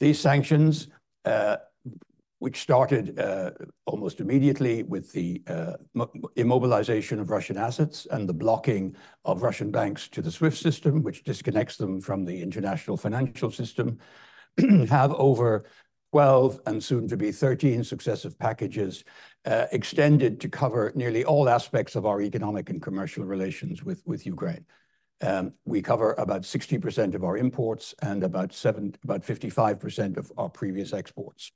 These 0.00 0.20
sanctions, 0.20 0.88
uh, 1.24 1.56
which 2.40 2.62
started 2.62 3.18
uh, 3.20 3.50
almost 3.84 4.18
immediately 4.18 4.82
with 4.82 5.12
the 5.12 5.42
uh, 5.46 5.74
immobilization 6.36 7.20
of 7.20 7.28
Russian 7.28 7.58
assets 7.58 8.06
and 8.10 8.26
the 8.26 8.32
blocking 8.34 8.96
of 9.26 9.42
Russian 9.42 9.70
banks 9.70 10.08
to 10.08 10.22
the 10.22 10.32
SWIFT 10.32 10.56
system, 10.56 11.02
which 11.02 11.22
disconnects 11.22 11.76
them 11.76 12.00
from 12.00 12.24
the 12.24 12.42
international 12.42 12.96
financial 12.96 13.50
system, 13.50 13.98
have 14.88 15.12
over 15.12 15.66
12 16.12 16.60
and 16.66 16.82
soon 16.82 17.06
to 17.08 17.16
be 17.16 17.30
13 17.30 17.84
successive 17.84 18.38
packages 18.38 19.04
uh, 19.44 19.66
extended 19.72 20.40
to 20.40 20.48
cover 20.48 20.92
nearly 20.94 21.24
all 21.26 21.46
aspects 21.46 21.94
of 21.94 22.06
our 22.06 22.22
economic 22.22 22.70
and 22.70 22.80
commercial 22.80 23.24
relations 23.24 23.84
with 23.84 24.26
Ukraine. 24.26 24.64
Um, 25.20 25.52
we 25.66 25.82
cover 25.82 26.14
about 26.16 26.42
60% 26.42 27.14
of 27.14 27.22
our 27.22 27.36
imports 27.36 27.94
and 28.00 28.24
about 28.24 28.50
55% 28.50 30.16
of 30.16 30.32
our 30.38 30.48
previous 30.48 30.94
exports. 30.94 31.52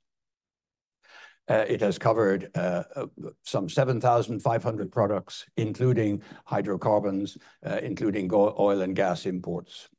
Uh, 1.47 1.63
it 1.67 1.79
has 1.79 1.99
covered 1.99 2.49
uh, 2.55 2.83
uh, 2.95 3.05
some 3.43 3.69
7,500 3.69 4.91
products, 4.91 5.45
including 5.57 6.21
hydrocarbons, 6.45 7.37
including 7.83 8.29
oil 8.33 8.81
and 8.81 8.95
gas 8.95 9.25
imports. 9.25 9.89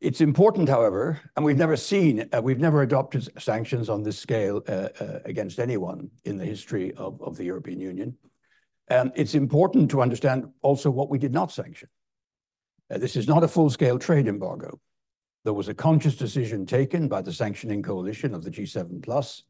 It's 0.00 0.20
important, 0.20 0.68
however, 0.68 1.20
and 1.36 1.44
we've 1.44 1.56
never 1.56 1.76
seen, 1.76 2.28
we've 2.42 2.58
never 2.58 2.82
adopted 2.82 3.40
sanctions 3.40 3.88
on 3.88 4.02
this 4.02 4.18
scale 4.18 4.62
against 5.24 5.58
anyone 5.58 6.10
in 6.24 6.36
the 6.36 6.44
history 6.44 6.92
of 6.94 7.36
the 7.36 7.44
European 7.44 7.80
Union. 7.80 8.16
Um, 8.90 9.12
it's 9.14 9.34
important 9.34 9.90
to 9.92 10.02
understand 10.02 10.48
also 10.60 10.90
what 10.90 11.08
we 11.08 11.18
did 11.18 11.32
not 11.32 11.52
sanction. 11.52 11.88
This 12.90 13.16
is 13.16 13.26
not 13.26 13.44
a 13.44 13.48
full-scale 13.48 13.98
trade 13.98 14.26
embargo. 14.26 14.78
There 15.44 15.54
was 15.54 15.68
a 15.68 15.74
conscious 15.74 16.16
decision 16.16 16.66
taken 16.66 17.08
by 17.08 17.22
the 17.22 17.32
sanctioning 17.32 17.82
coalition 17.82 18.34
of 18.34 18.44
the 18.44 18.50
G7 18.50 19.02
Plus 19.02 19.44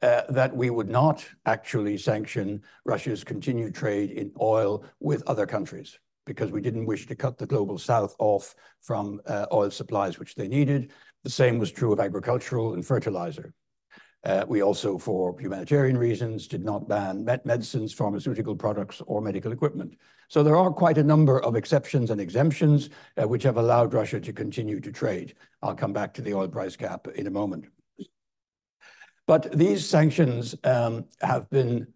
Uh, 0.00 0.22
that 0.28 0.54
we 0.54 0.70
would 0.70 0.88
not 0.88 1.26
actually 1.44 1.98
sanction 1.98 2.62
Russia's 2.84 3.24
continued 3.24 3.74
trade 3.74 4.12
in 4.12 4.30
oil 4.40 4.84
with 5.00 5.24
other 5.26 5.44
countries 5.44 5.98
because 6.24 6.52
we 6.52 6.60
didn't 6.60 6.86
wish 6.86 7.08
to 7.08 7.16
cut 7.16 7.36
the 7.36 7.46
Global 7.46 7.78
South 7.78 8.14
off 8.20 8.54
from 8.80 9.20
uh, 9.26 9.46
oil 9.52 9.72
supplies 9.72 10.20
which 10.20 10.36
they 10.36 10.46
needed. 10.46 10.92
The 11.24 11.30
same 11.30 11.58
was 11.58 11.72
true 11.72 11.92
of 11.92 11.98
agricultural 11.98 12.74
and 12.74 12.86
fertilizer. 12.86 13.54
Uh, 14.22 14.44
we 14.46 14.62
also, 14.62 14.98
for 14.98 15.36
humanitarian 15.40 15.98
reasons, 15.98 16.46
did 16.46 16.64
not 16.64 16.88
ban 16.88 17.24
medicines, 17.44 17.92
pharmaceutical 17.92 18.54
products, 18.54 19.02
or 19.06 19.20
medical 19.20 19.50
equipment. 19.50 19.96
So 20.28 20.44
there 20.44 20.56
are 20.56 20.70
quite 20.70 20.98
a 20.98 21.02
number 21.02 21.40
of 21.42 21.56
exceptions 21.56 22.10
and 22.10 22.20
exemptions 22.20 22.90
which 23.16 23.42
have 23.42 23.56
allowed 23.56 23.94
Russia 23.94 24.20
to 24.20 24.32
continue 24.32 24.78
to 24.78 24.92
trade. 24.92 25.34
I'll 25.62 25.74
come 25.74 25.92
back 25.92 26.14
to 26.14 26.22
the 26.22 26.34
oil 26.34 26.48
price 26.48 26.76
cap 26.76 27.08
in 27.16 27.26
a 27.26 27.30
moment. 27.30 27.66
But 29.28 29.52
these 29.52 29.86
sanctions 29.86 30.54
um, 30.64 31.04
have 31.20 31.50
been 31.50 31.86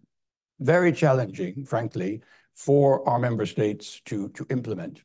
very 0.59 0.93
challenging, 0.93 1.65
frankly, 1.65 2.21
for 2.53 3.07
our 3.09 3.17
member 3.17 3.47
states 3.47 4.01
to 4.05 4.29
to 4.29 4.45
implement. 4.51 5.01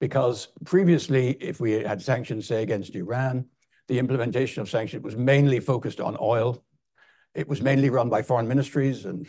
Because 0.00 0.48
previously, 0.64 1.36
if 1.40 1.60
we 1.60 1.72
had 1.72 2.00
sanctions, 2.00 2.46
say, 2.46 2.62
against 2.62 2.94
Iran, 2.94 3.44
the 3.86 3.98
implementation 3.98 4.62
of 4.62 4.70
sanctions 4.70 5.04
was 5.04 5.14
mainly 5.14 5.60
focused 5.60 6.00
on 6.00 6.16
oil. 6.20 6.64
It 7.34 7.46
was 7.48 7.60
mainly 7.60 7.90
run 7.90 8.08
by 8.08 8.22
foreign 8.22 8.48
ministries, 8.48 9.04
and 9.04 9.26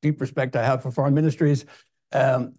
deep 0.00 0.22
respect 0.22 0.56
I 0.56 0.64
have 0.64 0.82
for 0.82 0.90
foreign 0.90 1.14
ministries. 1.14 1.66
Um, 2.10 2.54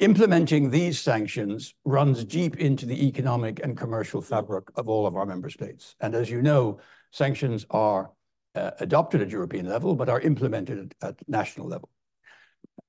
implementing 0.00 0.68
these 0.68 1.00
sanctions 1.00 1.74
runs 1.86 2.24
deep 2.24 2.56
into 2.56 2.84
the 2.84 3.06
economic 3.06 3.60
and 3.64 3.74
commercial 3.74 4.20
fabric 4.20 4.64
of 4.76 4.90
all 4.90 5.06
of 5.06 5.16
our 5.16 5.24
member 5.24 5.48
states. 5.48 5.96
And 6.00 6.14
as 6.14 6.28
you 6.28 6.42
know, 6.42 6.78
sanctions 7.12 7.64
are 7.70 8.10
uh, 8.54 8.72
adopted 8.80 9.22
at 9.22 9.30
European 9.30 9.66
level, 9.66 9.94
but 9.94 10.08
are 10.08 10.20
implemented 10.20 10.94
at 11.00 11.16
national 11.28 11.68
level. 11.68 11.88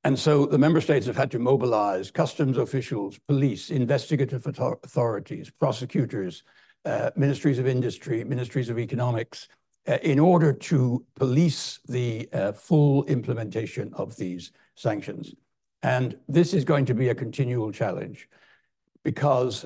And 0.04 0.18
so 0.20 0.46
the 0.46 0.58
member 0.58 0.82
states 0.82 1.06
have 1.06 1.16
had 1.16 1.32
to 1.32 1.40
mobilize 1.40 2.12
customs 2.12 2.58
officials, 2.58 3.20
police, 3.28 3.70
investigative 3.70 4.46
authorities, 4.46 5.50
prosecutors, 5.50 6.44
uh, 6.84 7.12
ministries 7.16 7.60
of 7.60 7.68
industry, 7.68 8.24
ministries 8.26 8.70
of 8.70 8.78
economics 8.78 9.48
uh, 9.88 10.00
in 10.04 10.20
order 10.20 10.52
to 10.52 11.06
police 11.16 11.80
the 11.88 12.28
full 12.56 13.06
implementation 13.06 13.94
of 13.94 14.18
these 14.18 14.52
sanctions. 14.76 15.34
And 15.82 16.18
this 16.28 16.54
is 16.54 16.66
going 16.66 16.86
to 16.86 16.94
be 16.94 17.10
a 17.10 17.16
continual 17.16 17.72
challenge 17.72 18.28
because 19.04 19.66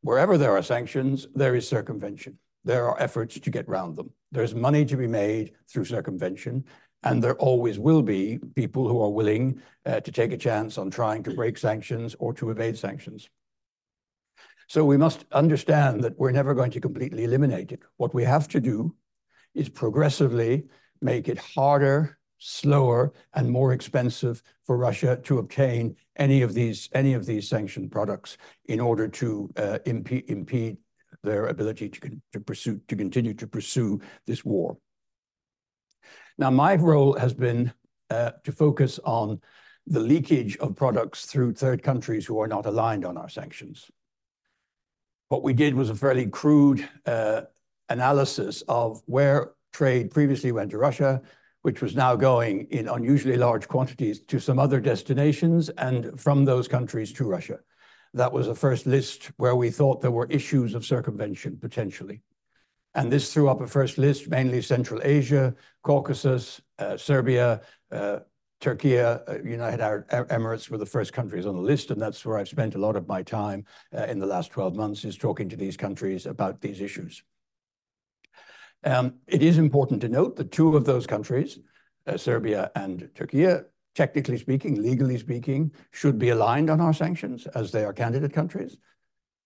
wherever 0.00 0.38
there 0.38 0.56
are 0.56 0.62
sanctions, 0.62 1.26
there 1.34 1.54
is 1.54 1.68
circumvention. 1.68 2.38
There 2.64 2.88
are 2.88 3.00
efforts 3.00 3.38
to 3.38 3.50
get 3.50 3.68
around 3.68 3.96
them. 3.96 4.10
There's 4.30 4.54
money 4.54 4.84
to 4.84 4.96
be 4.96 5.06
made 5.06 5.52
through 5.68 5.84
circumvention, 5.86 6.64
and 7.02 7.22
there 7.22 7.36
always 7.36 7.78
will 7.78 8.02
be 8.02 8.38
people 8.54 8.88
who 8.88 9.02
are 9.02 9.10
willing 9.10 9.60
uh, 9.84 10.00
to 10.00 10.12
take 10.12 10.32
a 10.32 10.36
chance 10.36 10.78
on 10.78 10.90
trying 10.90 11.22
to 11.24 11.34
break 11.34 11.58
sanctions 11.58 12.14
or 12.18 12.32
to 12.34 12.50
evade 12.50 12.78
sanctions. 12.78 13.28
So 14.68 14.84
we 14.84 14.96
must 14.96 15.26
understand 15.32 16.02
that 16.04 16.18
we're 16.18 16.30
never 16.30 16.54
going 16.54 16.70
to 16.70 16.80
completely 16.80 17.24
eliminate 17.24 17.72
it. 17.72 17.82
What 17.96 18.14
we 18.14 18.24
have 18.24 18.48
to 18.48 18.60
do 18.60 18.94
is 19.54 19.68
progressively 19.68 20.64
make 21.02 21.28
it 21.28 21.38
harder, 21.38 22.18
slower, 22.38 23.12
and 23.34 23.50
more 23.50 23.72
expensive 23.72 24.42
for 24.64 24.76
Russia 24.76 25.18
to 25.24 25.38
obtain 25.38 25.96
any 26.16 26.42
of 26.42 26.54
these 26.54 26.88
sanctioned 27.48 27.90
products 27.90 28.38
in 28.66 28.80
order 28.80 29.08
to 29.08 29.50
uh, 29.56 29.78
impede 29.84 30.78
their 31.22 31.46
ability 31.46 31.88
to 32.32 32.40
pursue 32.40 32.80
to 32.88 32.96
continue 32.96 33.34
to 33.34 33.46
pursue 33.46 34.00
this 34.26 34.44
war. 34.44 34.76
Now, 36.38 36.50
my 36.50 36.74
role 36.76 37.14
has 37.14 37.34
been 37.34 37.72
uh, 38.10 38.32
to 38.44 38.52
focus 38.52 38.98
on 39.04 39.40
the 39.86 40.00
leakage 40.00 40.56
of 40.58 40.76
products 40.76 41.26
through 41.26 41.54
third 41.54 41.82
countries 41.82 42.26
who 42.26 42.40
are 42.40 42.48
not 42.48 42.66
aligned 42.66 43.04
on 43.04 43.16
our 43.16 43.28
sanctions. 43.28 43.90
What 45.28 45.42
we 45.42 45.52
did 45.52 45.74
was 45.74 45.90
a 45.90 45.94
fairly 45.94 46.26
crude 46.26 46.88
uh, 47.06 47.42
analysis 47.88 48.62
of 48.68 49.02
where 49.06 49.52
trade 49.72 50.10
previously 50.10 50.52
went 50.52 50.70
to 50.70 50.78
Russia, 50.78 51.22
which 51.62 51.80
was 51.80 51.94
now 51.94 52.14
going 52.16 52.66
in 52.70 52.88
unusually 52.88 53.36
large 53.36 53.66
quantities 53.68 54.20
to 54.20 54.38
some 54.38 54.58
other 54.58 54.80
destinations 54.80 55.68
and 55.70 56.20
from 56.20 56.44
those 56.44 56.68
countries 56.68 57.12
to 57.14 57.24
Russia. 57.24 57.58
That 58.14 58.32
was 58.32 58.48
a 58.48 58.54
first 58.54 58.86
list 58.86 59.30
where 59.36 59.56
we 59.56 59.70
thought 59.70 60.00
there 60.00 60.10
were 60.10 60.26
issues 60.26 60.74
of 60.74 60.84
circumvention 60.84 61.56
potentially. 61.56 62.22
And 62.94 63.10
this 63.10 63.32
threw 63.32 63.48
up 63.48 63.62
a 63.62 63.66
first 63.66 63.96
list, 63.96 64.28
mainly 64.28 64.60
Central 64.60 65.00
Asia, 65.02 65.54
Caucasus, 65.82 66.60
uh, 66.78 66.96
Serbia, 66.98 67.62
uh, 67.90 68.18
Turkey, 68.60 68.98
uh, 68.98 69.18
United 69.42 69.80
Arab 69.80 70.08
Emirates 70.28 70.68
were 70.68 70.78
the 70.78 70.86
first 70.86 71.12
countries 71.12 71.46
on 71.46 71.56
the 71.56 71.62
list, 71.62 71.90
and 71.90 72.00
that's 72.00 72.24
where 72.24 72.38
I've 72.38 72.48
spent 72.48 72.74
a 72.74 72.78
lot 72.78 72.94
of 72.94 73.08
my 73.08 73.22
time 73.22 73.64
in 73.92 74.20
the 74.20 74.26
last 74.26 74.52
12 74.52 74.76
months, 74.76 75.04
is 75.04 75.16
talking 75.16 75.48
to 75.48 75.56
these 75.56 75.76
countries 75.76 76.26
about 76.26 76.60
these 76.60 76.80
issues. 76.80 77.24
Um, 78.84 79.14
it 79.26 79.42
is 79.42 79.58
important 79.58 80.00
to 80.02 80.08
note 80.08 80.36
that 80.36 80.52
two 80.52 80.76
of 80.76 80.84
those 80.84 81.08
countries, 81.08 81.58
Serbia 82.16 82.70
and 82.76 83.08
Turkey, 83.16 83.46
technically 83.94 84.38
speaking, 84.38 84.80
legally 84.82 85.18
speaking, 85.18 85.72
should 85.90 86.18
be 86.18 86.30
aligned 86.30 86.70
on 86.70 86.80
our 86.80 86.92
sanctions 86.92 87.46
as 87.48 87.70
they 87.70 87.84
are 87.84 87.92
candidate 87.92 88.32
countries. 88.32 88.76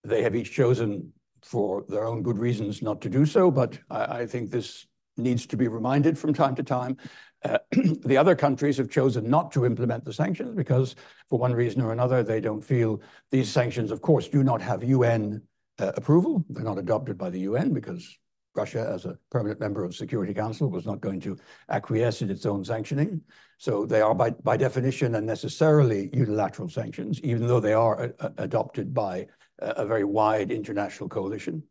They 0.03 0.23
have 0.23 0.35
each 0.35 0.51
chosen 0.51 1.13
for 1.43 1.83
their 1.87 2.05
own 2.05 2.23
good 2.23 2.37
reasons 2.37 2.81
not 2.81 3.01
to 3.01 3.09
do 3.09 3.25
so, 3.25 3.51
but 3.51 3.77
I 3.89 4.25
think 4.25 4.51
this 4.51 4.87
needs 5.17 5.45
to 5.47 5.57
be 5.57 5.67
reminded 5.67 6.17
from 6.17 6.33
time 6.33 6.55
to 6.55 6.63
time. 6.63 6.97
Uh, 7.43 7.57
the 8.05 8.17
other 8.17 8.35
countries 8.35 8.77
have 8.77 8.89
chosen 8.89 9.29
not 9.29 9.51
to 9.51 9.65
implement 9.65 10.05
the 10.05 10.13
sanctions 10.13 10.55
because 10.55 10.95
for 11.29 11.39
one 11.39 11.53
reason 11.53 11.81
or 11.81 11.91
another, 11.91 12.23
they 12.23 12.39
don't 12.39 12.61
feel 12.61 13.01
these 13.31 13.49
sanctions, 13.49 13.91
of 13.91 14.01
course, 14.01 14.27
do 14.27 14.43
not 14.43 14.61
have 14.61 14.83
UN 14.83 15.41
uh, 15.79 15.91
approval. 15.95 16.45
They're 16.49 16.63
not 16.63 16.77
adopted 16.77 17.17
by 17.17 17.29
the 17.29 17.41
UN 17.41 17.73
because 17.73 18.17
Russia, 18.57 18.89
as 18.93 19.05
a 19.05 19.17
permanent 19.29 19.59
member 19.59 19.83
of 19.83 19.91
the 19.91 19.97
Security 19.97 20.33
Council, 20.33 20.69
was 20.69 20.85
not 20.85 20.99
going 20.99 21.21
to 21.21 21.37
acquiesce 21.69 22.21
in 22.21 22.29
its 22.29 22.45
own 22.45 22.65
sanctioning. 22.65 23.21
So 23.57 23.85
they 23.85 24.01
are 24.01 24.15
by 24.15 24.31
by 24.31 24.57
definition 24.57 25.15
and 25.15 25.25
necessarily 25.25 26.09
unilateral 26.13 26.69
sanctions, 26.69 27.21
even 27.21 27.47
though 27.47 27.59
they 27.59 27.73
are 27.73 28.01
uh, 28.01 28.09
uh, 28.19 28.29
adopted 28.37 28.93
by 28.93 29.27
uh, 29.61 29.73
a 29.77 29.85
very 29.85 30.03
wide 30.03 30.51
international 30.51 31.09
coalition. 31.09 31.63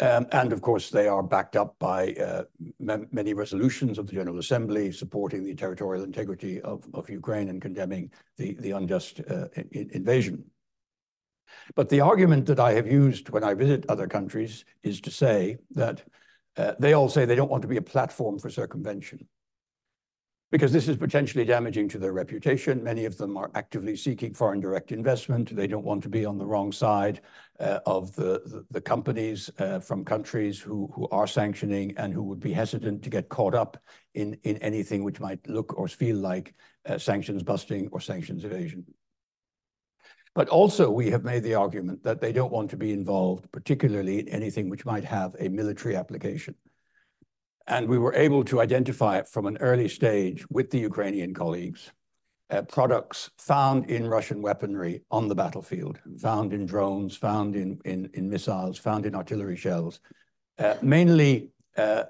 Um, 0.00 0.26
and 0.32 0.52
of 0.52 0.62
course, 0.62 0.88
they 0.88 1.08
are 1.08 1.22
backed 1.22 1.56
up 1.56 1.78
by 1.78 2.00
many 2.78 3.34
resolutions 3.34 3.98
of 3.98 4.06
the 4.06 4.14
General 4.14 4.38
Assembly 4.38 4.90
supporting 4.90 5.44
the 5.44 5.54
territorial 5.54 6.04
integrity 6.04 6.60
of 6.62 6.86
of 6.94 7.10
Ukraine 7.10 7.50
and 7.50 7.60
condemning 7.60 8.10
the 8.38 8.70
unjust 8.70 9.20
invasion. 9.72 10.44
But 11.74 11.88
the 11.88 12.00
argument 12.00 12.46
that 12.46 12.60
I 12.60 12.72
have 12.72 12.86
used 12.86 13.30
when 13.30 13.44
I 13.44 13.54
visit 13.54 13.86
other 13.88 14.06
countries 14.06 14.64
is 14.82 15.00
to 15.02 15.10
say 15.10 15.58
that 15.72 16.02
uh, 16.56 16.74
they 16.78 16.92
all 16.92 17.08
say 17.08 17.24
they 17.24 17.34
don't 17.34 17.50
want 17.50 17.62
to 17.62 17.68
be 17.68 17.76
a 17.76 17.82
platform 17.82 18.38
for 18.38 18.50
circumvention 18.50 19.26
because 20.54 20.72
this 20.72 20.86
is 20.86 20.96
potentially 20.96 21.44
damaging 21.44 21.88
to 21.88 21.98
their 21.98 22.12
reputation. 22.12 22.80
Many 22.84 23.06
of 23.06 23.18
them 23.18 23.36
are 23.36 23.50
actively 23.56 23.96
seeking 23.96 24.32
foreign 24.32 24.60
direct 24.60 24.92
investment. 24.92 25.52
They 25.56 25.66
don't 25.66 25.84
want 25.84 26.04
to 26.04 26.08
be 26.08 26.24
on 26.24 26.38
the 26.38 26.46
wrong 26.46 26.70
side 26.70 27.22
uh, 27.58 27.80
of 27.86 28.14
the 28.14 28.64
the 28.70 28.80
companies 28.80 29.50
uh, 29.58 29.80
from 29.80 30.04
countries 30.04 30.60
who 30.60 30.88
who 30.94 31.08
are 31.08 31.26
sanctioning 31.26 31.94
and 31.96 32.14
who 32.14 32.22
would 32.22 32.38
be 32.38 32.52
hesitant 32.52 33.02
to 33.02 33.10
get 33.10 33.28
caught 33.28 33.56
up 33.56 33.76
in 34.14 34.38
anything 34.44 35.02
which 35.02 35.18
might 35.18 35.44
look 35.48 35.76
or 35.76 35.88
feel 35.88 36.18
like 36.18 36.54
sanctions 36.98 37.42
busting 37.42 37.88
or 37.90 38.00
sanctions 38.00 38.44
evasion. 38.44 38.84
But 40.34 40.48
also, 40.48 40.90
we 40.90 41.10
have 41.10 41.24
made 41.24 41.44
the 41.44 41.54
argument 41.54 42.02
that 42.02 42.20
they 42.20 42.32
don't 42.32 42.52
want 42.52 42.70
to 42.70 42.76
be 42.76 42.92
involved, 42.92 43.50
particularly 43.52 44.18
in 44.18 44.28
anything 44.28 44.68
which 44.68 44.84
might 44.84 45.04
have 45.04 45.36
a 45.38 45.48
military 45.48 45.94
application. 45.94 46.56
And 47.66 47.88
we 47.88 47.98
were 47.98 48.14
able 48.14 48.44
to 48.44 48.60
identify 48.60 49.22
from 49.22 49.46
an 49.46 49.56
early 49.58 49.88
stage 49.88 50.44
with 50.50 50.70
the 50.70 50.78
Ukrainian 50.78 51.32
colleagues 51.34 51.92
uh, 52.50 52.62
products 52.62 53.30
found 53.38 53.90
in 53.90 54.06
Russian 54.06 54.42
weaponry 54.42 55.02
on 55.10 55.28
the 55.28 55.34
battlefield, 55.34 55.98
found 56.18 56.52
in 56.52 56.66
drones, 56.66 57.16
found 57.16 57.56
in 57.56 58.28
missiles, 58.28 58.78
found 58.78 59.06
in 59.06 59.14
artillery 59.14 59.56
shells, 59.56 60.00
uh, 60.58 60.74
mainly 60.82 61.50
uh, 61.76 62.04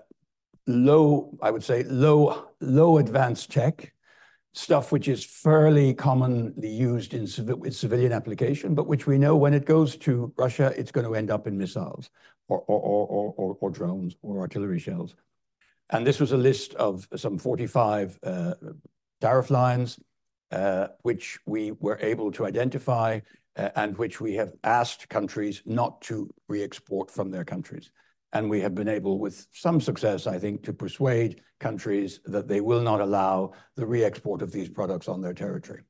low, 0.66 1.30
I 1.40 1.50
would 1.50 1.64
say, 1.64 1.84
low, 1.84 2.48
low 2.60 2.98
advanced 2.98 3.50
tech, 3.52 3.93
stuff 4.54 4.92
which 4.92 5.08
is 5.08 5.24
fairly 5.24 5.92
commonly 5.92 6.68
used 6.68 7.12
in 7.12 7.26
civilian 7.26 8.12
application, 8.12 8.74
but 8.74 8.86
which 8.86 9.06
we 9.06 9.18
know 9.18 9.36
when 9.36 9.52
it 9.52 9.66
goes 9.66 9.96
to 9.96 10.32
Russia, 10.36 10.72
it's 10.76 10.92
going 10.92 11.06
to 11.06 11.14
end 11.14 11.30
up 11.30 11.46
in 11.46 11.58
missiles 11.58 12.08
or 12.48 13.70
drones 13.72 14.16
or 14.22 14.40
artillery 14.40 14.78
shells. 14.78 15.16
And 15.90 16.06
this 16.06 16.20
was 16.20 16.32
a 16.32 16.36
list 16.36 16.74
of 16.74 17.06
some 17.16 17.36
45 17.36 18.18
uh, 18.22 18.54
tariff 19.20 19.50
lines, 19.50 19.98
uh, 20.50 20.88
which 21.02 21.38
we 21.46 21.72
were 21.72 21.98
able 22.00 22.30
to 22.32 22.46
identify 22.46 23.20
uh, 23.56 23.70
and 23.76 23.96
which 23.98 24.20
we 24.20 24.34
have 24.34 24.52
asked 24.62 25.08
countries 25.08 25.62
not 25.66 26.00
to 26.02 26.32
re-export 26.48 27.10
from 27.10 27.30
their 27.30 27.44
countries. 27.44 27.90
And 28.34 28.50
we 28.50 28.60
have 28.62 28.74
been 28.74 28.88
able, 28.88 29.20
with 29.20 29.46
some 29.52 29.80
success, 29.80 30.26
I 30.26 30.38
think, 30.40 30.64
to 30.64 30.72
persuade 30.72 31.40
countries 31.60 32.20
that 32.24 32.48
they 32.48 32.60
will 32.60 32.82
not 32.82 33.00
allow 33.00 33.52
the 33.76 33.86
re-export 33.86 34.42
of 34.42 34.50
these 34.50 34.68
products 34.68 35.08
on 35.08 35.20
their 35.22 35.34
territory. 35.34 35.82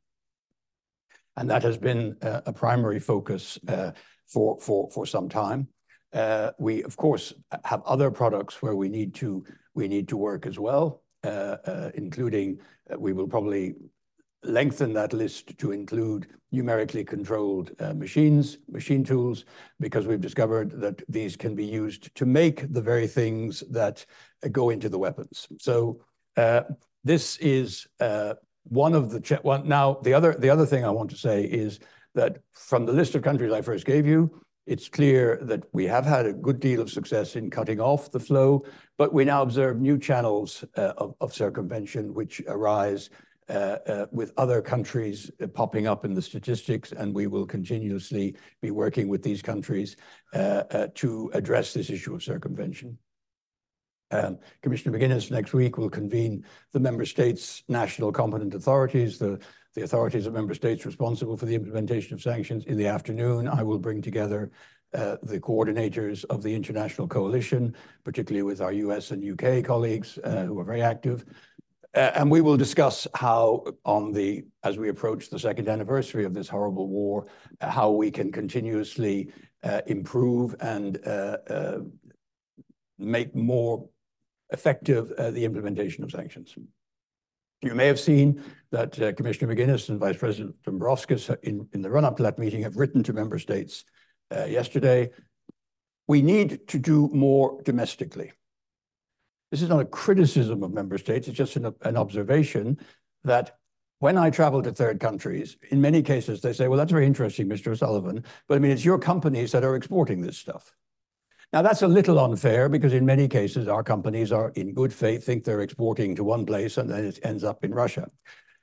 And 1.36 1.48
that 1.50 1.62
has 1.62 1.78
been 1.78 2.16
uh, 2.22 2.42
a 2.46 2.52
primary 2.52 3.00
focus 3.00 3.58
uh, 3.66 3.92
for 4.28 4.60
for, 4.60 4.90
for 4.90 5.06
some 5.06 5.28
time. 5.28 5.68
Uh, 6.12 6.50
we, 6.58 6.84
of 6.84 6.96
course, 6.96 7.32
have 7.64 7.82
other 7.86 8.10
products 8.10 8.62
where 8.62 8.76
we 8.76 8.88
need 8.88 9.14
to 9.14 10.16
work 10.16 10.46
as 10.46 10.58
well, 10.58 11.02
including 11.94 12.60
we 12.98 13.12
will 13.12 13.26
probably 13.26 13.74
lengthen 14.44 14.92
that 14.92 15.12
list 15.12 15.56
to 15.58 15.72
include 15.72 16.26
numerically 16.52 17.04
controlled 17.04 17.72
uh, 17.80 17.92
machines, 17.94 18.58
machine 18.70 19.04
tools, 19.04 19.44
because 19.80 20.06
we've 20.06 20.20
discovered 20.20 20.80
that 20.80 21.02
these 21.08 21.36
can 21.36 21.54
be 21.54 21.64
used 21.64 22.14
to 22.14 22.24
make 22.24 22.72
the 22.72 22.80
very 22.80 23.06
things 23.06 23.62
that 23.70 24.04
uh, 24.44 24.48
go 24.48 24.70
into 24.70 24.88
the 24.88 24.98
weapons. 24.98 25.48
So 25.58 26.00
uh, 26.36 26.62
this 27.02 27.36
is 27.38 27.86
one 28.64 28.94
of 28.94 29.10
the 29.10 29.62
now, 29.64 29.98
the 30.02 30.14
other 30.14 30.34
the 30.34 30.50
other 30.50 30.66
thing 30.66 30.84
I 30.84 30.90
want 30.90 31.10
to 31.10 31.16
say 31.16 31.44
is 31.44 31.80
that 32.14 32.38
from 32.52 32.86
the 32.86 32.92
list 32.92 33.14
of 33.14 33.22
countries 33.22 33.52
I 33.52 33.60
first 33.60 33.84
gave 33.84 34.06
you, 34.06 34.40
it's 34.66 34.88
clear 34.88 35.38
that 35.42 35.64
we 35.72 35.86
have 35.86 36.06
had 36.06 36.24
a 36.24 36.32
good 36.32 36.60
deal 36.60 36.80
of 36.80 36.90
success 36.90 37.36
in 37.36 37.50
cutting 37.50 37.80
off 37.80 38.10
the 38.10 38.20
flow, 38.20 38.64
but 38.96 39.12
we 39.12 39.24
now 39.24 39.42
observe 39.42 39.80
new 39.80 39.98
channels 39.98 40.64
of 40.76 41.34
circumvention 41.34 42.14
which 42.14 42.40
arise 42.46 43.10
Uh, 43.50 43.76
uh, 43.86 44.06
with 44.10 44.32
other 44.38 44.62
countries 44.62 45.30
uh, 45.42 45.46
popping 45.46 45.86
up 45.86 46.06
in 46.06 46.14
the 46.14 46.22
statistics, 46.22 46.92
and 46.92 47.14
we 47.14 47.26
will 47.26 47.44
continuously 47.44 48.34
be 48.62 48.70
working 48.70 49.06
with 49.06 49.22
these 49.22 49.42
countries 49.42 49.96
to 50.94 51.30
address 51.34 51.74
this 51.74 51.90
issue 51.90 52.14
of 52.14 52.22
circumvention. 52.22 52.96
Um, 54.10 54.38
Commissioner 54.62 54.98
McGuinness 54.98 55.30
next 55.30 55.52
week 55.52 55.76
will 55.76 55.90
convene 55.90 56.42
the 56.72 56.80
member 56.80 57.04
states' 57.04 57.62
national 57.68 58.12
competent 58.12 58.54
authorities, 58.54 59.18
the 59.18 59.38
authorities 59.76 60.24
of 60.24 60.32
member 60.32 60.54
states 60.54 60.86
responsible 60.86 61.36
for 61.36 61.44
the 61.44 61.54
implementation 61.54 62.14
of 62.14 62.22
sanctions. 62.22 62.64
In 62.64 62.78
the 62.78 62.86
afternoon, 62.86 63.46
I 63.46 63.62
will 63.62 63.78
bring 63.78 64.00
together 64.00 64.52
the 64.92 65.40
coordinators 65.42 66.24
of 66.30 66.42
the 66.42 66.54
international 66.54 67.08
coalition, 67.08 67.76
particularly 68.04 68.42
with 68.42 68.62
our 68.62 68.72
U.S. 68.72 69.10
and 69.10 69.22
U.K. 69.22 69.60
colleagues 69.60 70.18
who 70.24 70.58
are 70.58 70.64
very 70.64 70.80
active. 70.80 71.26
Uh, 71.94 72.10
and 72.16 72.28
we 72.30 72.40
will 72.40 72.56
discuss 72.56 73.06
how, 73.14 73.64
as 74.64 74.76
we 74.78 74.88
approach 74.88 75.30
the 75.30 75.38
second 75.38 75.68
anniversary 75.68 76.24
of 76.24 76.34
this 76.34 76.48
horrible 76.48 76.88
war, 76.88 77.26
how 77.60 77.90
we 77.90 78.10
can 78.10 78.32
continuously 78.32 79.32
uh, 79.62 79.80
improve 79.86 80.56
and 80.60 80.98
uh, 81.06 81.78
make 82.98 83.34
more 83.34 83.88
effective 84.50 85.08
the 85.16 85.44
implementation 85.44 86.02
of 86.02 86.10
sanctions. 86.10 86.56
You 87.62 87.74
may 87.74 87.86
have 87.86 88.00
seen 88.00 88.42
that 88.72 88.92
Commissioner 89.16 89.54
McGuinness 89.54 89.88
and 89.88 89.98
Vice 89.98 90.16
President 90.16 90.56
Dombrovskis 90.64 91.34
in 91.42 91.82
the 91.82 91.90
run-up 91.90 92.16
to 92.16 92.24
that 92.24 92.38
meeting 92.38 92.62
have 92.62 92.76
written 92.76 93.02
to 93.04 93.12
member 93.12 93.38
states 93.38 93.84
yesterday. 94.30 95.10
We 96.08 96.22
need 96.22 96.68
to 96.68 96.78
do 96.78 97.08
more 97.12 97.62
domestically. 97.62 98.32
This 99.54 99.62
is 99.62 99.68
not 99.68 99.82
a 99.82 99.84
criticism 99.84 100.64
of 100.64 100.72
member 100.72 100.98
states. 100.98 101.28
It's 101.28 101.36
just 101.36 101.54
an 101.54 101.96
observation 101.96 102.76
that 103.22 103.56
when 104.00 104.18
I 104.18 104.28
travel 104.28 104.60
to 104.60 104.72
third 104.72 104.98
countries, 104.98 105.56
in 105.70 105.80
many 105.80 106.02
cases, 106.02 106.40
they 106.40 106.52
say, 106.52 106.66
"Well, 106.66 106.76
that's 106.76 106.90
very 106.90 107.06
interesting, 107.06 107.48
Mr. 107.48 107.68
O'Sullivan, 107.68 108.24
but 108.48 108.56
I 108.56 108.58
mean, 108.58 108.72
it's 108.72 108.84
your 108.84 108.98
companies 108.98 109.52
that 109.52 109.62
are 109.62 109.76
exporting 109.76 110.20
this 110.22 110.36
stuff." 110.36 110.74
Now, 111.52 111.62
that's 111.62 111.82
a 111.82 111.86
little 111.86 112.18
unfair 112.18 112.68
because 112.68 112.92
in 112.92 113.06
many 113.06 113.28
cases, 113.28 113.68
our 113.68 113.84
companies 113.84 114.32
are 114.32 114.50
in 114.56 114.74
good 114.74 114.92
faith, 114.92 115.24
think 115.24 115.44
they're 115.44 115.60
exporting 115.60 116.16
to 116.16 116.24
one 116.24 116.44
place, 116.44 116.76
and 116.76 116.90
then 116.90 117.04
it 117.04 117.20
ends 117.22 117.44
up 117.44 117.64
in 117.64 117.72
Russia. 117.72 118.10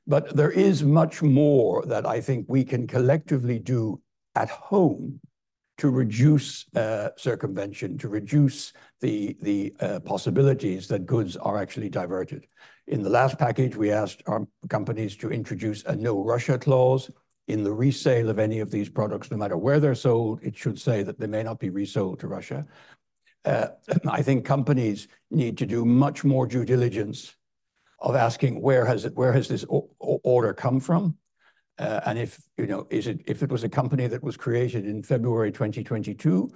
But 0.08 0.36
there 0.36 0.51
is 0.51 0.84
much 0.84 1.21
more 1.21 1.86
that 1.86 2.06
I 2.06 2.19
think 2.19 2.47
we 2.49 2.65
can 2.65 2.86
collectively 2.86 3.60
do 3.60 4.01
at 4.36 4.49
home 4.49 5.21
to 5.77 5.89
reduce 5.89 6.65
uh, 6.75 7.10
circumvention, 7.17 7.97
to 7.97 8.07
reduce 8.07 8.73
the 8.99 9.36
the 9.41 9.73
uh, 9.79 9.99
possibilities 10.01 10.88
that 10.88 11.05
goods 11.05 11.38
are 11.38 11.57
actually 11.57 11.89
diverted. 11.89 12.47
In 12.88 13.03
the 13.03 13.10
last 13.10 13.39
package, 13.39 13.75
we 13.75 13.91
asked 13.91 14.21
our 14.27 14.47
companies 14.69 15.15
to 15.17 15.31
introduce 15.31 15.84
a 15.86 15.95
no 15.95 16.23
Russia 16.23 16.57
clause 16.57 17.10
in 17.47 17.63
the 17.63 17.71
resale 17.71 18.29
of 18.29 18.39
any 18.39 18.60
of 18.60 18.71
these 18.71 18.89
products, 18.89 19.31
no 19.31 19.38
matter 19.38 19.57
where 19.57 19.79
they're 19.79 19.95
sold. 19.95 20.39
It 20.43 20.55
should 20.55 20.79
say 20.79 21.03
that 21.03 21.19
they 21.19 21.27
may 21.27 21.43
not 21.43 21.60
be 21.60 21.69
resold 21.69 22.19
to 22.19 22.27
Russia. 22.27 22.65
Uh, 23.45 23.67
I 24.10 24.21
think 24.21 24.45
companies 24.45 25.07
need 25.29 25.57
to 25.57 25.65
do 25.65 25.86
much 25.86 26.23
more 26.23 26.45
due 26.45 26.65
diligence 26.65 27.36
of 27.99 28.15
asking 28.15 28.62
where 28.62 28.86
has 28.86 29.05
it, 29.05 29.15
where 29.15 29.34
has 29.34 29.47
this 29.47 29.65
order 29.99 30.53
come 30.53 30.79
from? 30.79 31.17
Uh, 31.82 32.00
and 32.06 32.20
if, 32.20 32.39
you 32.58 32.67
know, 32.67 32.86
is 32.91 33.08
it, 33.08 33.22
if 33.26 33.41
it 33.41 33.50
was 33.50 33.63
a 33.63 33.70
company 33.70 34.08
that 34.08 34.24
was 34.24 34.38
created 34.38 34.86
in 34.86 35.02
February 35.02 35.52
2022, 35.52 36.52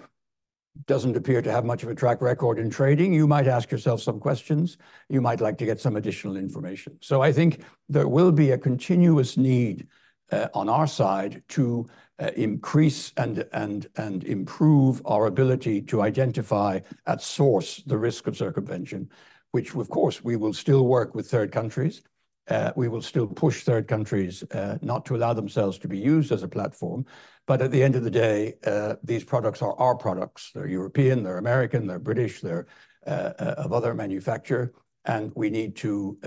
doesn't 0.85 1.15
appear 1.15 1.41
to 1.41 1.51
have 1.51 1.65
much 1.65 1.83
of 1.83 1.89
a 1.89 1.95
track 1.95 2.21
record 2.21 2.59
in 2.59 2.69
trading, 2.69 3.13
you 3.13 3.27
might 3.27 3.47
ask 3.47 3.71
yourself 3.71 4.01
some 4.01 4.19
questions. 4.19 4.77
You 5.09 5.21
might 5.21 5.41
like 5.41 5.57
to 5.59 5.65
get 5.65 5.79
some 5.79 5.95
additional 5.95 6.35
information. 6.37 6.97
So 7.01 7.21
I 7.21 7.31
think 7.31 7.63
there 7.89 8.07
will 8.07 8.31
be 8.31 8.51
a 8.51 8.57
continuous 8.57 9.37
need 9.37 9.87
uh, 10.31 10.49
on 10.53 10.69
our 10.69 10.85
side 10.85 11.43
to 11.49 11.87
uh, 12.19 12.31
increase 12.35 13.11
and 13.17 13.87
improve 13.95 15.01
our 15.05 15.25
ability 15.25 15.81
to 15.83 16.01
identify 16.01 16.79
at 17.07 17.21
source 17.21 17.81
the 17.87 17.97
risk 17.97 18.27
of 18.27 18.37
circumvention, 18.37 19.09
which 19.51 19.73
of 19.75 19.89
course 19.89 20.23
we 20.23 20.35
will 20.35 20.53
still 20.53 20.85
work 20.85 21.15
with 21.15 21.29
third 21.29 21.51
countries. 21.51 22.01
Uh, 22.47 22.71
we 22.75 22.87
will 22.87 23.01
still 23.01 23.27
push 23.27 23.63
third 23.63 23.87
countries 23.87 24.43
uh, 24.51 24.77
not 24.81 25.05
to 25.05 25.15
allow 25.15 25.33
themselves 25.33 25.77
to 25.79 25.87
be 25.87 25.97
used 25.97 26.31
as 26.31 26.43
a 26.43 26.47
platform. 26.47 27.05
But 27.47 27.61
at 27.61 27.71
the 27.71 27.83
end 27.83 27.95
of 27.95 28.03
the 28.03 28.11
day, 28.11 28.55
uh, 28.65 28.95
these 29.03 29.23
products 29.23 29.61
are 29.61 29.73
our 29.79 29.95
products. 29.95 30.51
They're 30.53 30.67
European, 30.67 31.23
they're 31.23 31.37
American, 31.37 31.87
they're 31.87 31.99
British, 31.99 32.41
they're 32.41 32.67
of 33.03 33.71
other 33.71 33.93
manufacture. 33.93 34.73
And 35.05 35.31
we 35.35 35.49
need 35.49 35.75
to 35.77 36.17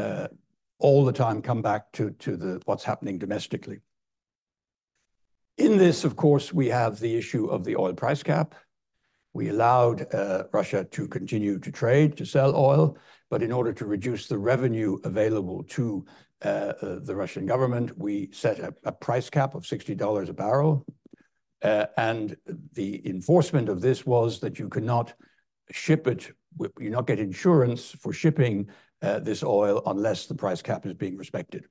all 0.79 1.05
the 1.05 1.13
time 1.13 1.43
come 1.43 1.63
back 1.63 1.91
to 1.93 2.11
to 2.11 2.37
the, 2.37 2.63
what's 2.65 2.85
happening 2.85 3.19
domestically. 3.19 3.81
In 5.57 5.77
this, 5.77 6.05
of 6.05 6.15
course, 6.15 6.53
we 6.53 6.69
have 6.69 7.01
the 7.01 7.17
issue 7.17 7.47
of 7.47 7.65
the 7.65 7.75
oil 7.77 7.95
price 7.95 8.23
cap. 8.23 8.55
We 9.39 9.51
allowed 9.51 10.13
uh, 10.13 10.49
Russia 10.53 10.83
to 10.83 11.07
continue 11.07 11.61
to 11.61 11.71
trade, 11.71 12.17
to 12.17 12.27
sell 12.27 12.57
oil, 12.57 12.99
but 13.31 13.41
in 13.41 13.53
order 13.53 13.73
to 13.73 13.87
reduce 13.87 14.27
the 14.27 14.37
revenue 14.37 14.99
available 15.05 15.63
to 15.77 16.05
uh, 16.45 16.49
uh, 16.49 16.99
the 17.05 17.15
Russian 17.15 17.47
government, 17.47 17.97
we 17.97 18.31
set 18.33 18.59
a 18.85 18.91
price 18.91 19.31
cap 19.31 19.55
of 19.55 19.63
$60 19.63 20.29
a 20.29 20.33
barrel. 20.33 20.85
And 21.63 22.37
the 22.73 23.09
enforcement 23.09 23.69
of 23.69 23.81
this 23.81 24.05
was 24.05 24.41
that 24.41 24.59
you 24.59 24.69
cannot 24.69 25.15
ship 25.71 26.09
it, 26.09 26.33
you 26.81 26.91
not 26.91 27.07
get 27.07 27.21
insurance 27.21 27.93
for 27.93 28.13
shipping 28.13 28.67
this 29.01 29.45
oil 29.45 29.85
unless 29.87 30.27
the 30.27 30.35
price 30.35 30.63
cap 30.63 30.85
is 30.85 30.95
being 30.95 31.17
respected. 31.17 31.67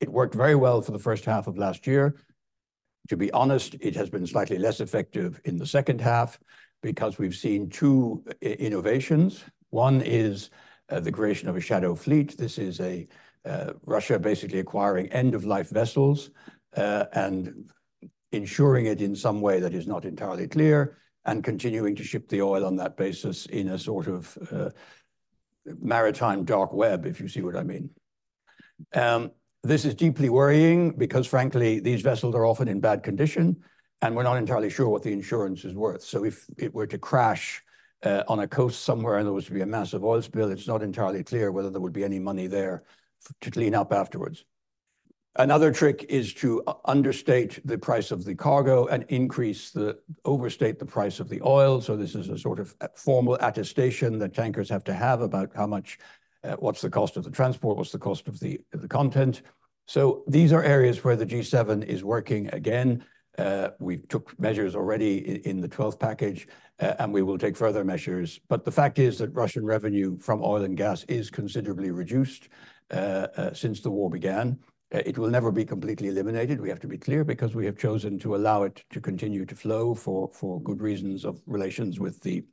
It 0.00 0.08
worked 0.08 0.34
very 0.34 0.56
well 0.56 0.82
for 0.82 0.90
the 0.90 0.98
first 0.98 1.24
half 1.24 1.46
of 1.46 1.56
last 1.56 1.86
year. 1.86 2.16
To 3.08 3.16
be 3.16 3.32
honest, 3.32 3.74
it 3.80 3.96
has 3.96 4.10
been 4.10 4.26
slightly 4.26 4.58
less 4.58 4.80
effective 4.80 5.40
in 5.44 5.56
the 5.58 5.66
second 5.66 6.00
half 6.00 6.38
because 6.82 7.18
we've 7.18 7.34
seen 7.34 7.68
two 7.68 8.24
uh, 8.28 8.48
innovations. 8.48 9.44
One 9.70 10.00
is 10.02 10.50
uh, 10.88 11.00
the 11.00 11.12
creation 11.12 11.48
of 11.48 11.56
a 11.56 11.60
shadow 11.60 11.94
fleet. 11.94 12.36
This 12.36 12.58
is 12.58 12.80
uh, 12.80 13.72
Russia 13.86 14.18
basically 14.18 14.60
acquiring 14.60 15.08
end-of-life 15.08 15.70
vessels 15.70 16.30
and 16.74 17.70
insuring 18.30 18.86
it 18.86 19.00
in 19.02 19.14
some 19.14 19.40
way 19.40 19.60
that 19.60 19.74
is 19.74 19.86
not 19.86 20.04
entirely 20.04 20.48
clear 20.48 20.96
and 21.24 21.44
continuing 21.44 21.94
to 21.96 22.04
ship 22.04 22.28
the 22.28 22.40
oil 22.40 22.64
on 22.64 22.76
that 22.76 22.96
basis 22.96 23.46
in 23.46 23.68
a 23.68 23.78
sort 23.78 24.06
of 24.08 24.72
maritime 25.64 26.44
dark 26.44 26.72
web, 26.72 27.06
if 27.06 27.20
you 27.20 27.28
see 27.28 27.42
what 27.42 27.56
I 27.56 27.62
mean. 27.62 27.90
Um, 28.94 29.30
This 29.62 29.84
is 29.84 29.94
deeply 29.94 30.28
worrying 30.28 30.90
because, 30.90 31.26
frankly, 31.26 31.78
these 31.78 32.02
vessels 32.02 32.34
are 32.34 32.44
often 32.44 32.66
in 32.66 32.80
bad 32.80 33.02
condition 33.02 33.62
and 34.00 34.16
we're 34.16 34.24
not 34.24 34.36
entirely 34.36 34.70
sure 34.70 34.88
what 34.88 35.04
the 35.04 35.12
insurance 35.12 35.64
is 35.64 35.74
worth. 35.74 36.02
So 36.02 36.24
if 36.24 36.46
it 36.58 36.74
were 36.74 36.88
to 36.88 36.98
crash 36.98 37.62
uh, 38.02 38.24
on 38.26 38.40
a 38.40 38.48
coast 38.48 38.82
somewhere 38.82 39.18
and 39.18 39.26
there 39.26 39.32
was 39.32 39.46
to 39.46 39.52
be 39.52 39.60
a 39.60 39.66
massive 39.66 40.04
oil 40.04 40.20
spill, 40.20 40.50
it's 40.50 40.66
not 40.66 40.82
entirely 40.82 41.22
clear 41.22 41.52
whether 41.52 41.70
there 41.70 41.80
would 41.80 41.92
be 41.92 42.02
any 42.02 42.18
money 42.18 42.48
there 42.48 42.82
to 43.40 43.50
clean 43.52 43.74
up 43.74 43.92
afterwards. 43.92 44.44
Another 45.36 45.72
trick 45.72 46.04
is 46.10 46.34
to 46.34 46.62
uh, 46.66 46.74
understate 46.84 47.58
the 47.64 47.78
price 47.78 48.10
of 48.10 48.24
the 48.24 48.34
cargo 48.34 48.86
and 48.86 49.04
increase 49.08 49.70
the 49.70 49.98
overstate 50.26 50.78
the 50.78 50.84
price 50.84 51.20
of 51.20 51.28
the 51.30 51.40
oil. 51.42 51.80
So 51.80 51.96
this 51.96 52.14
is 52.14 52.28
a 52.28 52.36
sort 52.36 52.58
of 52.58 52.74
uh, 52.80 52.88
formal 52.96 53.38
attestation 53.40 54.18
that 54.18 54.34
tankers 54.34 54.68
have 54.68 54.84
to 54.84 54.92
have 54.92 55.22
about 55.22 55.52
how 55.54 55.66
much, 55.66 55.98
Uh, 56.44 56.56
what's 56.58 56.80
the 56.80 56.90
cost 56.90 57.16
of 57.16 57.24
the 57.24 57.30
transport, 57.30 57.76
what's 57.76 57.92
the 57.92 57.98
cost 57.98 58.26
of 58.26 58.40
the 58.40 58.60
the 58.72 58.88
content. 58.88 59.42
So 59.86 60.24
these 60.26 60.52
are 60.52 60.62
areas 60.62 61.04
where 61.04 61.16
the 61.16 61.26
G7 61.26 61.84
is 61.84 62.02
working 62.04 62.48
again. 62.52 63.04
Uh, 63.38 63.70
we 63.78 63.98
took 63.98 64.38
measures 64.38 64.74
already 64.74 65.46
in 65.46 65.60
the 65.60 65.68
12th 65.68 65.98
package 65.98 66.46
uh, 66.80 66.94
and 66.98 67.12
we 67.12 67.22
will 67.22 67.38
take 67.38 67.56
further 67.56 67.84
measures. 67.84 68.40
But 68.48 68.64
the 68.64 68.70
fact 68.70 68.98
is 68.98 69.18
that 69.18 69.30
Russian 69.34 69.64
revenue 69.64 70.18
from 70.18 70.42
oil 70.42 70.64
and 70.64 70.76
gas 70.76 71.04
is 71.04 71.30
considerably 71.30 71.90
reduced 71.90 72.48
since 73.54 73.80
the 73.80 73.90
war 73.90 74.10
began. 74.10 74.58
It 74.90 75.16
will 75.16 75.30
never 75.30 75.50
be 75.50 75.64
completely 75.64 76.08
eliminated. 76.08 76.60
We 76.60 76.68
have 76.68 76.80
to 76.80 76.86
be 76.86 76.98
clear 76.98 77.24
because 77.24 77.54
we 77.54 77.64
have 77.64 77.78
chosen 77.78 78.18
to 78.18 78.36
allow 78.36 78.64
it 78.64 78.84
to 78.90 79.00
continue 79.00 79.46
to 79.46 79.54
flow 79.56 79.94
for 79.94 80.60
good 80.62 80.82
reasons 80.82 81.24
of 81.24 81.40
relations 81.46 81.98
with 81.98 82.20
the 82.20 82.44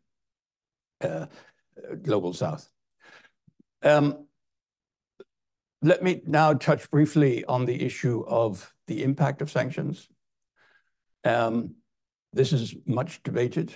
Global 2.01 2.33
South. 2.33 2.69
Um, 3.81 4.25
let 5.81 6.03
me 6.03 6.21
now 6.25 6.53
touch 6.53 6.89
briefly 6.91 7.45
on 7.45 7.65
the 7.65 7.85
issue 7.85 8.23
of 8.27 8.73
the 8.87 9.03
impact 9.03 9.41
of 9.41 9.49
sanctions. 9.49 10.07
Um, 11.23 11.75
this 12.33 12.51
is 12.53 12.75
much 12.85 13.23
debated. 13.23 13.73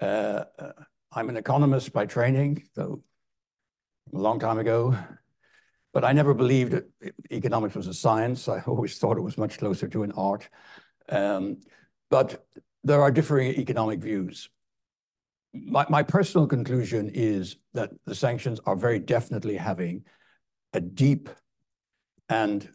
Uh, 0.00 0.44
uh, 0.58 0.72
I'm 1.12 1.28
an 1.28 1.36
economist 1.36 1.92
by 1.92 2.06
training, 2.06 2.64
though 2.74 3.02
a 4.12 4.18
long 4.18 4.38
time 4.38 4.58
ago, 4.58 4.96
but 5.92 6.04
I 6.04 6.12
never 6.12 6.34
believed 6.34 6.80
economics 7.30 7.74
was 7.74 7.86
a 7.86 7.94
science. 7.94 8.48
I 8.48 8.60
always 8.66 8.98
thought 8.98 9.18
it 9.18 9.22
was 9.22 9.38
much 9.38 9.58
closer 9.58 9.88
to 9.88 10.02
an 10.04 10.12
art. 10.12 10.48
Um, 11.08 11.58
but 12.10 12.46
there 12.84 13.02
are 13.02 13.10
differing 13.10 13.54
economic 13.54 14.00
views. 14.00 14.48
My 15.54 16.02
personal 16.02 16.46
conclusion 16.46 17.10
is 17.12 17.56
that 17.74 17.90
the 18.06 18.14
sanctions 18.14 18.58
are 18.64 18.76
very 18.76 18.98
definitely 18.98 19.56
having 19.56 20.04
a 20.72 20.80
deep 20.80 21.28
and 22.28 22.66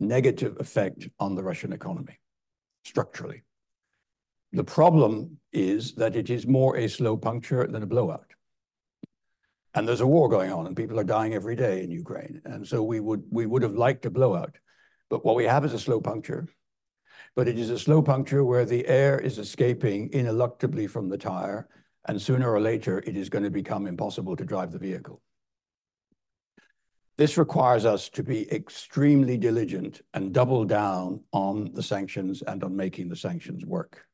negative 0.00 0.56
effect 0.58 1.08
on 1.20 1.36
the 1.36 1.44
Russian 1.44 1.72
economy 1.72 2.18
structurally. 2.84 3.42
The 4.52 4.64
problem 4.64 5.38
is 5.52 5.94
that 5.94 6.16
it 6.16 6.30
is 6.30 6.46
more 6.46 6.76
a 6.76 6.88
slow 6.88 7.16
puncture 7.16 7.66
than 7.66 7.82
a 7.82 7.86
blowout. 7.86 8.32
And 9.74 9.86
there's 9.86 10.00
a 10.00 10.06
war 10.06 10.28
going 10.28 10.50
on 10.50 10.66
and 10.66 10.76
people 10.76 10.98
are 10.98 11.04
dying 11.04 11.34
every 11.34 11.54
day 11.54 11.84
in 11.84 11.90
Ukraine. 11.90 12.40
And 12.44 12.66
so 12.66 12.82
we 12.82 12.98
would 13.00 13.62
have 13.62 13.74
liked 13.74 14.06
a 14.06 14.10
blowout. 14.10 14.56
But 15.08 15.24
what 15.24 15.36
we 15.36 15.44
have 15.44 15.64
is 15.64 15.74
a 15.74 15.78
slow 15.78 16.00
puncture. 16.00 16.48
But 17.36 17.46
it 17.46 17.58
is 17.58 17.70
a 17.70 17.78
slow 17.78 18.02
puncture 18.02 18.42
where 18.42 18.64
the 18.64 18.86
air 18.88 19.18
is 19.18 19.38
escaping 19.38 20.10
ineluctably 20.10 20.90
from 20.90 21.08
the 21.08 21.18
tire 21.18 21.68
and 22.08 22.20
sooner 22.20 22.50
or 22.50 22.60
later 22.60 22.98
it 23.06 23.16
is 23.16 23.28
going 23.28 23.44
to 23.44 23.50
become 23.50 23.86
impossible 23.86 24.34
to 24.34 24.44
drive 24.44 24.72
the 24.72 24.78
vehicle. 24.78 25.20
This 27.18 27.36
requires 27.36 27.84
us 27.84 28.08
to 28.10 28.22
be 28.22 28.50
extremely 28.52 29.36
diligent 29.36 30.00
and 30.14 30.32
double 30.32 30.64
down 30.64 31.20
on 31.32 31.72
the 31.74 31.82
sanctions 31.82 32.42
and 32.42 32.62
on 32.64 32.76
making 32.76 33.08
the 33.08 33.16
sanctions 33.16 33.66
work. 33.66 34.04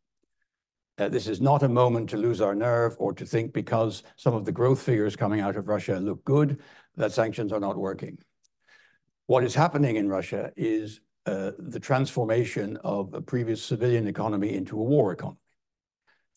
Uh, 0.96 1.08
this 1.08 1.26
is 1.26 1.40
not 1.40 1.62
a 1.62 1.68
moment 1.68 2.08
to 2.10 2.16
lose 2.16 2.40
our 2.40 2.54
nerve 2.54 2.96
or 2.98 3.12
to 3.12 3.26
think 3.26 3.52
because 3.52 4.04
some 4.16 4.32
of 4.32 4.44
the 4.44 4.52
growth 4.52 4.80
figures 4.80 5.16
coming 5.16 5.40
out 5.40 5.56
of 5.56 5.68
Russia 5.68 5.96
look 5.96 6.24
good 6.24 6.60
that 6.96 7.12
sanctions 7.12 7.52
are 7.52 7.60
not 7.60 7.76
working. 7.76 8.16
What 9.26 9.44
is 9.44 9.54
happening 9.54 9.96
in 9.96 10.08
Russia 10.08 10.52
is 10.56 11.00
uh, 11.26 11.52
the 11.58 11.80
transformation 11.80 12.78
of 12.84 13.12
a 13.12 13.20
previous 13.20 13.62
civilian 13.62 14.06
economy 14.06 14.54
into 14.54 14.78
a 14.78 14.82
war 14.82 15.12
economy. 15.12 15.38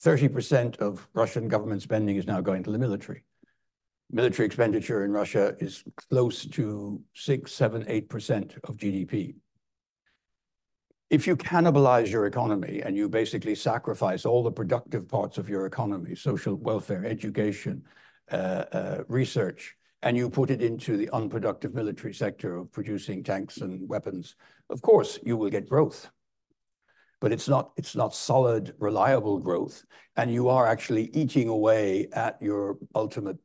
30% 0.04 0.78
of 0.78 1.08
Russian 1.14 1.48
government 1.48 1.82
spending 1.82 2.18
is 2.18 2.28
now 2.28 2.42
going 2.42 2.64
to 2.64 2.72
the 2.72 2.78
military. 2.78 3.24
Military 4.12 4.46
expenditure 4.46 5.04
in 5.04 5.12
Russia 5.12 5.56
is 5.60 5.84
close 6.10 6.46
to 6.46 7.02
6%, 7.16 7.44
7%, 7.44 8.08
8% 8.08 8.58
of 8.64 8.78
GDP. 8.78 9.36
If 11.10 11.26
you 11.26 11.36
cannibalize 11.36 12.12
your 12.12 12.26
economy 12.26 12.82
and 12.82 12.96
you 12.96 13.10
basically 13.10 13.56
sacrifice 13.56 14.26
all 14.26 14.44
the 14.44 14.52
productive 14.52 15.08
parts 15.08 15.38
of 15.38 15.50
your 15.50 15.66
economy, 15.66 16.16
social 16.16 16.56
welfare, 16.56 17.06
education, 17.06 17.84
uh, 18.32 18.36
uh, 18.72 19.04
research, 19.08 19.76
and 20.04 20.16
you 20.16 20.30
put 20.30 20.52
it 20.52 20.62
into 20.62 20.96
the 20.96 21.10
unproductive 21.12 21.74
military 21.74 22.14
sector 22.14 22.58
of 22.58 22.72
producing 22.72 23.24
tanks 23.24 23.58
and 23.58 23.88
weapons, 23.90 24.36
of 24.70 24.82
course 24.82 25.18
you 25.24 25.38
will 25.38 25.50
get 25.50 25.70
growth. 25.70 26.10
But 27.20 27.32
it's 27.32 27.48
not 27.48 27.72
it's 27.78 27.96
not 27.96 28.14
solid, 28.14 28.76
reliable 28.80 29.40
growth. 29.40 29.84
And 30.16 30.32
you 30.32 30.50
are 30.50 30.68
actually 30.68 31.10
eating 31.14 31.48
away 31.50 32.08
at 32.14 32.42
your 32.42 32.78
ultimate 32.94 33.38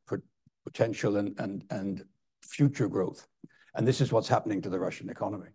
potential 0.65 1.17
and 1.17 2.05
future 2.43 2.89
growth. 2.89 3.27
And 3.75 3.87
this 3.89 4.01
is 4.01 4.13
what's 4.13 4.29
happening 4.29 4.61
to 4.63 4.71
the 4.71 4.79
Russian 4.79 5.09
economy. 5.09 5.49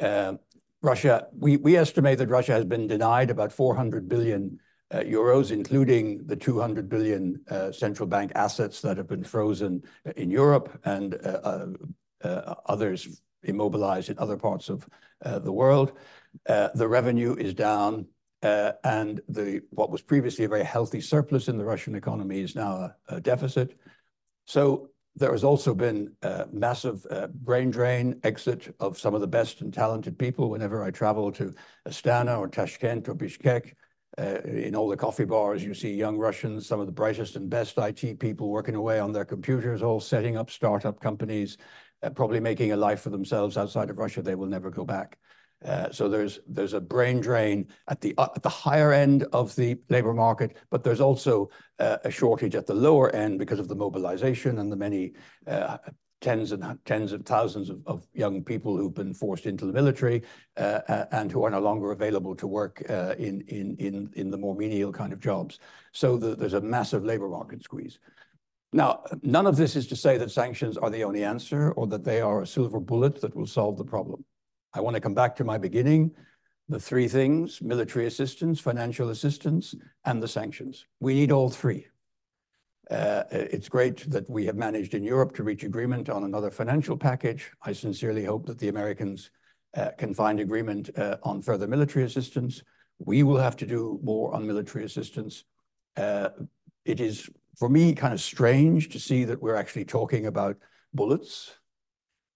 Um, 0.00 0.38
Russia, 0.82 1.28
we 1.38 1.76
estimate 1.76 2.18
that 2.18 2.28
Russia 2.28 2.52
has 2.52 2.64
been 2.64 2.86
denied 2.86 3.30
about 3.30 3.50
$400 3.50 4.06
billion 4.06 4.58
uh, 4.90 4.98
euros, 4.98 5.50
including 5.50 6.26
the 6.26 6.36
200 6.36 6.88
billion 6.88 7.40
uh, 7.50 7.72
central 7.72 8.06
bank 8.06 8.32
assets 8.34 8.80
that 8.82 8.96
have 8.98 9.08
been 9.08 9.24
frozen 9.24 9.82
in 10.16 10.30
Europe 10.30 10.78
and 10.84 11.14
uh, 11.24 11.66
others 12.66 13.22
immobilized 13.42 14.10
in 14.10 14.18
other 14.18 14.36
parts 14.36 14.68
of 14.68 14.86
the 15.42 15.52
world. 15.52 15.92
Uh, 16.48 16.68
the 16.74 16.88
revenue 16.88 17.34
is 17.34 17.54
down, 17.54 18.06
uh, 18.42 18.72
and 18.84 19.20
what 19.70 19.90
was 19.90 20.02
previously 20.02 20.44
a 20.44 20.48
very 20.48 20.64
healthy 20.64 21.00
surplus 21.00 21.48
in 21.48 21.58
the 21.58 21.64
Russian 21.64 21.94
economy 21.94 22.40
is 22.40 22.54
now 22.54 22.90
a 23.08 23.20
deficit. 23.20 23.78
So 24.46 24.90
there 25.16 25.32
has 25.32 25.44
also 25.44 25.74
been 25.74 26.12
a 26.22 26.46
massive 26.52 27.06
uh, 27.10 27.28
brain 27.28 27.70
drain, 27.70 28.20
exit 28.24 28.74
of 28.80 28.98
some 28.98 29.14
of 29.14 29.20
the 29.20 29.26
best 29.26 29.60
and 29.60 29.72
talented 29.72 30.18
people. 30.18 30.50
Whenever 30.50 30.82
I 30.82 30.90
travel 30.90 31.30
to 31.32 31.54
Astana 31.88 32.38
or 32.38 32.48
Tashkent 32.48 33.08
or 33.08 33.14
Bishkek, 33.14 33.72
in 34.16 34.76
all 34.76 34.88
the 34.88 34.96
coffee 34.96 35.24
bars, 35.24 35.64
you 35.64 35.74
see 35.74 35.92
young 35.92 36.16
Russians, 36.16 36.66
some 36.66 36.80
of 36.80 36.86
the 36.86 36.92
brightest 36.92 37.36
and 37.36 37.50
best 37.50 37.78
IT 37.78 38.20
people 38.20 38.48
working 38.48 38.76
away 38.76 39.00
on 39.00 39.12
their 39.12 39.24
computers, 39.24 39.82
all 39.82 40.00
setting 40.00 40.36
up 40.36 40.50
startup 40.50 41.00
companies, 41.00 41.56
probably 42.14 42.40
making 42.40 42.72
a 42.72 42.76
life 42.76 43.00
for 43.00 43.10
themselves 43.10 43.56
outside 43.56 43.90
of 43.90 43.98
Russia. 43.98 44.22
They 44.22 44.34
will 44.34 44.46
never 44.46 44.70
go 44.70 44.84
back. 44.84 45.18
Uh, 45.64 45.90
so 45.90 46.08
there's 46.08 46.72
a 46.74 46.80
brain 46.80 47.20
drain 47.20 47.66
at 47.88 48.00
the 48.00 48.14
higher 48.48 48.92
end 48.92 49.24
of 49.32 49.54
the 49.56 49.76
labor 49.88 50.12
market, 50.12 50.56
but 50.70 50.84
there's 50.84 51.00
also 51.00 51.48
uh, 51.78 51.96
a 52.04 52.10
shortage 52.10 52.54
at 52.54 52.66
the 52.66 52.74
lower 52.74 53.10
end 53.10 53.38
because 53.38 53.58
of 53.58 53.68
the 53.68 53.74
mobilization 53.74 54.58
and 54.58 54.70
the 54.70 54.76
many 54.76 55.12
uh, 55.46 55.78
tens 56.20 56.52
of 56.52 57.22
thousands 57.24 57.70
of 57.86 58.06
young 58.14 58.42
people 58.42 58.76
who've 58.76 58.94
been 58.94 59.12
forced 59.12 59.44
into 59.44 59.66
the 59.66 59.72
military 59.72 60.22
and 60.56 61.30
who 61.30 61.44
are 61.44 61.50
no 61.50 61.60
longer 61.60 61.92
available 61.92 62.34
to 62.34 62.46
work 62.46 62.80
in 62.82 63.44
the 64.30 64.38
more 64.38 64.54
menial 64.56 64.92
kind 64.92 65.12
of 65.12 65.20
jobs. 65.20 65.58
So 65.92 66.16
there's 66.16 66.54
a 66.54 66.60
massive 66.60 67.04
labor 67.04 67.28
market 67.28 67.62
squeeze. 67.62 67.98
Now, 68.72 69.04
none 69.22 69.46
of 69.46 69.56
this 69.56 69.76
is 69.76 69.86
to 69.88 69.96
say 69.96 70.18
that 70.18 70.30
sanctions 70.30 70.76
are 70.76 70.90
the 70.90 71.04
only 71.04 71.24
answer 71.24 71.72
or 71.72 71.86
that 71.88 72.04
they 72.04 72.20
are 72.20 72.42
a 72.42 72.46
silver 72.46 72.80
bullet 72.80 73.20
that 73.20 73.36
will 73.36 73.46
solve 73.46 73.76
the 73.76 73.84
problem. 73.84 74.24
I 74.74 74.80
want 74.80 74.94
to 74.94 75.00
come 75.00 75.14
back 75.14 75.36
to 75.36 75.44
my 75.44 75.56
beginning, 75.56 76.10
the 76.68 76.80
three 76.80 77.08
things: 77.08 77.62
military 77.62 78.06
assistance, 78.06 78.60
financial 78.60 79.10
assistance, 79.10 79.74
and 80.04 80.22
the 80.22 80.28
sanctions. 80.28 80.86
We 81.00 81.14
need 81.14 81.32
all 81.32 81.48
three. 81.50 81.86
Uh, 82.90 82.94
uh, 82.94 83.24
it's 83.30 83.68
great 83.68 84.10
that 84.10 84.28
we 84.28 84.44
have 84.44 84.56
managed 84.56 84.94
in 84.94 85.02
Europe 85.02 85.34
to 85.34 85.42
reach 85.42 85.64
agreement 85.64 86.10
on 86.10 86.24
another 86.24 86.50
financial 86.50 86.96
package. 86.96 87.50
I 87.62 87.72
sincerely 87.72 88.24
hope 88.24 88.46
that 88.46 88.58
the 88.58 88.68
Americans 88.68 89.30
uh, 89.74 89.90
can 89.96 90.12
find 90.12 90.38
agreement 90.38 90.90
on 91.22 91.40
further 91.40 91.66
military 91.66 92.04
assistance. 92.04 92.62
We 92.98 93.22
will 93.22 93.38
have 93.38 93.56
to 93.56 93.66
do 93.66 93.98
more 94.02 94.34
on 94.34 94.46
military 94.46 94.84
assistance. 94.84 95.44
It 95.96 97.00
is, 97.00 97.30
for 97.58 97.68
me, 97.68 97.94
kind 97.94 98.12
of 98.12 98.20
strange 98.20 98.90
to 98.90 99.00
see 99.00 99.24
that 99.24 99.40
we're 99.40 99.56
actually 99.56 99.86
talking 99.86 100.26
about 100.26 100.56
bullets, 100.92 101.52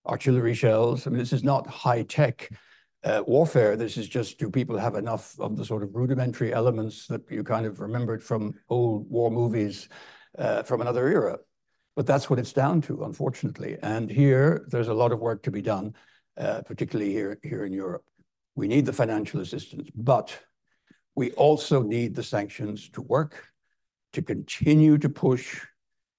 artillery 0.08 0.54
shells. 0.54 1.06
I 1.06 1.10
mean, 1.10 1.18
this 1.18 1.32
is 1.32 1.44
not 1.44 1.66
high-tech 1.66 2.50
uh, 3.04 3.22
warfare. 3.26 3.76
This 3.76 3.96
is 3.96 4.08
just, 4.08 4.38
do 4.38 4.50
people 4.50 4.78
have 4.78 4.94
enough 4.94 5.38
of 5.38 5.56
the 5.56 5.64
sort 5.64 5.82
of 5.82 5.94
rudimentary 5.94 6.52
elements 6.52 7.06
that 7.06 7.22
you 7.30 7.44
kind 7.44 7.66
of 7.66 7.80
remembered 7.80 8.22
from 8.22 8.54
old 8.68 9.08
war 9.10 9.30
movies 9.30 9.88
uh, 10.38 10.62
from 10.62 10.80
another 10.80 11.08
era? 11.08 11.38
But 11.94 12.06
that's 12.06 12.30
what 12.30 12.38
it's 12.38 12.52
down 12.52 12.80
to, 12.82 13.04
unfortunately. 13.04 13.76
And 13.82 14.10
here, 14.10 14.64
there's 14.68 14.88
a 14.88 14.94
lot 14.94 15.12
of 15.12 15.20
work 15.20 15.42
to 15.42 15.50
be 15.50 15.62
done, 15.62 15.94
uh, 16.36 16.62
particularly 16.62 17.12
here 17.42 17.64
in 17.64 17.72
Europe. 17.72 18.04
We 18.54 18.68
need 18.68 18.86
the 18.86 18.92
financial 18.92 19.40
assistance, 19.40 19.88
but 19.94 20.36
we 21.14 21.32
also 21.32 21.82
need 21.82 22.14
the 22.14 22.22
sanctions 22.22 22.88
to 22.90 23.02
work, 23.02 23.44
to 24.12 24.22
continue 24.22 24.98
to 24.98 25.08
push, 25.08 25.66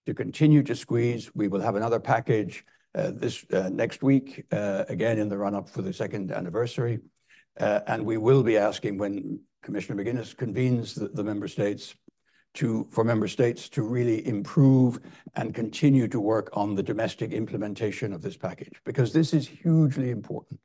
to 0.06 0.14
continue 0.14 0.64
to 0.64 0.76
squeeze. 0.76 1.34
We 1.34 1.48
will 1.48 1.62
have 1.62 1.76
another 1.76 2.00
package 2.00 2.66
Uh, 2.96 3.12
this 3.14 3.46
uh, 3.54 3.70
next 3.72 4.02
week, 4.02 4.46
uh, 4.52 4.84
again, 4.90 5.20
in 5.20 5.30
the 5.30 5.38
run-up 5.38 5.70
for 5.70 5.84
the 5.84 5.94
second 5.94 6.32
anniversary. 6.32 7.00
And 7.58 8.04
we 8.04 8.18
will 8.18 8.42
be 8.42 8.58
asking 8.58 8.98
when 8.98 9.42
Commissioner 9.62 10.04
McGuinness 10.04 10.36
convenes 10.36 10.96
the 10.96 11.24
member 11.24 11.48
states 11.48 11.94
for 12.90 13.04
member 13.04 13.28
states 13.28 13.70
to 13.70 13.84
really 13.84 14.28
improve 14.28 15.00
and 15.36 15.54
continue 15.54 16.08
to 16.08 16.20
work 16.20 16.50
on 16.54 16.74
the 16.74 16.82
domestic 16.84 17.32
implementation 17.32 18.12
of 18.12 18.22
this 18.22 18.36
package, 18.36 18.82
because 18.86 19.14
this 19.14 19.34
is 19.34 19.48
hugely 19.48 20.10
important. 20.10 20.60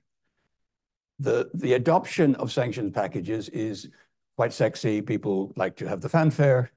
The 1.18 1.74
adoption 1.74 2.34
of 2.36 2.50
sanctions 2.50 2.92
packages 2.92 3.48
is 3.50 3.88
quite 4.36 4.52
sexy. 4.52 5.02
People 5.02 5.52
like 5.56 5.76
to 5.76 5.86
have 5.86 6.00
the 6.00 6.08
fanfare. 6.08 6.72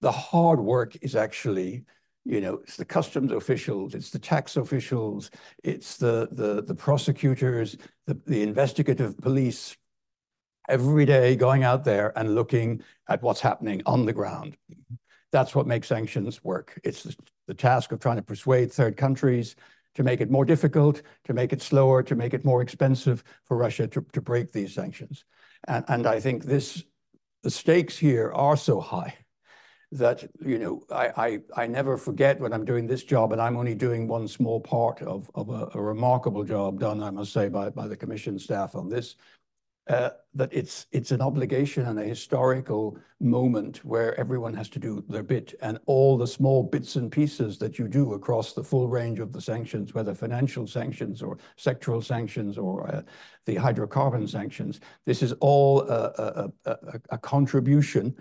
The 0.00 0.12
hard 0.12 0.60
work 0.60 0.96
is 1.02 1.14
actually, 1.14 1.84
you 2.28 2.42
know, 2.42 2.60
it's 2.62 2.76
the 2.76 2.84
customs 2.84 3.32
officials, 3.32 3.94
it's 3.94 4.10
the 4.10 4.18
tax 4.18 4.58
officials, 4.58 5.30
it's 5.64 5.96
the 5.96 6.28
the, 6.30 6.62
the 6.62 6.74
prosecutors, 6.74 7.78
the 8.06 8.20
the 8.26 8.42
investigative 8.42 9.16
police, 9.16 9.74
every 10.68 11.06
day 11.06 11.36
going 11.36 11.64
out 11.64 11.84
there 11.84 12.12
and 12.18 12.34
looking 12.34 12.82
at 13.08 13.22
what's 13.22 13.40
happening 13.40 13.80
on 13.86 14.04
the 14.04 14.12
ground. 14.12 14.58
That's 15.32 15.54
what 15.54 15.66
makes 15.66 15.88
sanctions 15.88 16.44
work. 16.44 16.78
It's 16.84 17.16
the 17.46 17.54
task 17.54 17.92
of 17.92 18.00
trying 18.00 18.16
to 18.16 18.22
persuade 18.22 18.70
third 18.70 18.98
countries 18.98 19.56
to 19.94 20.02
make 20.02 20.20
it 20.20 20.30
more 20.30 20.44
difficult, 20.44 21.00
to 21.24 21.32
make 21.32 21.54
it 21.54 21.62
slower, 21.62 22.02
to 22.02 22.14
make 22.14 22.34
it 22.34 22.44
more 22.44 22.60
expensive 22.60 23.24
for 23.42 23.56
Russia 23.56 23.86
to 23.88 24.20
break 24.20 24.52
these 24.52 24.74
sanctions. 24.74 25.24
And 25.66 26.06
I 26.06 26.20
think 26.20 26.44
this, 26.44 26.84
the 27.42 27.50
stakes 27.50 27.96
here 27.96 28.30
are 28.32 28.56
so 28.56 28.80
high 28.80 29.14
that, 29.92 30.28
you 30.44 30.58
know, 30.58 30.82
I 30.90 31.40
I 31.56 31.62
I 31.62 31.66
never 31.66 31.96
forget 31.96 32.40
when 32.40 32.52
I'm 32.52 32.64
doing 32.64 32.86
this 32.86 33.04
job, 33.04 33.32
and 33.32 33.40
I'm 33.40 33.56
only 33.56 33.74
doing 33.74 34.06
one 34.06 34.28
small 34.28 34.60
part 34.60 35.00
of 35.02 35.30
of 35.34 35.48
a 35.48 35.80
remarkable 35.80 36.44
job 36.44 36.78
done, 36.78 37.02
I 37.02 37.10
must 37.10 37.32
say, 37.32 37.48
by 37.48 37.70
by 37.70 37.88
the 37.88 37.96
commission 37.96 38.38
staff 38.38 38.74
on 38.74 38.90
this, 38.90 39.16
uh, 39.88 40.10
that 40.34 40.52
it's 40.52 40.86
it's 40.92 41.10
an 41.10 41.22
obligation 41.22 41.86
and 41.86 41.98
a 41.98 42.04
historical 42.04 42.98
moment 43.20 43.82
where 43.82 44.14
everyone 44.20 44.52
has 44.52 44.68
to 44.68 44.78
do 44.78 45.02
their 45.08 45.22
bit. 45.22 45.54
And 45.62 45.78
all 45.86 46.18
the 46.18 46.26
small 46.26 46.62
bits 46.62 46.96
and 46.96 47.10
pieces 47.10 47.56
that 47.58 47.78
you 47.78 47.88
do 47.88 48.12
across 48.12 48.52
the 48.52 48.62
full 48.62 48.88
range 48.88 49.20
of 49.20 49.32
the 49.32 49.40
sanctions, 49.40 49.94
whether 49.94 50.14
financial 50.14 50.66
sanctions 50.66 51.22
or 51.22 51.38
sectoral 51.56 52.04
sanctions 52.04 52.58
or 52.58 52.94
uh, 52.94 53.02
the 53.46 53.56
hydrocarbon 53.56 54.28
sanctions, 54.28 54.80
this 55.06 55.22
is 55.22 55.32
all 55.40 55.80
a 55.88 57.18
contribution 57.22 58.14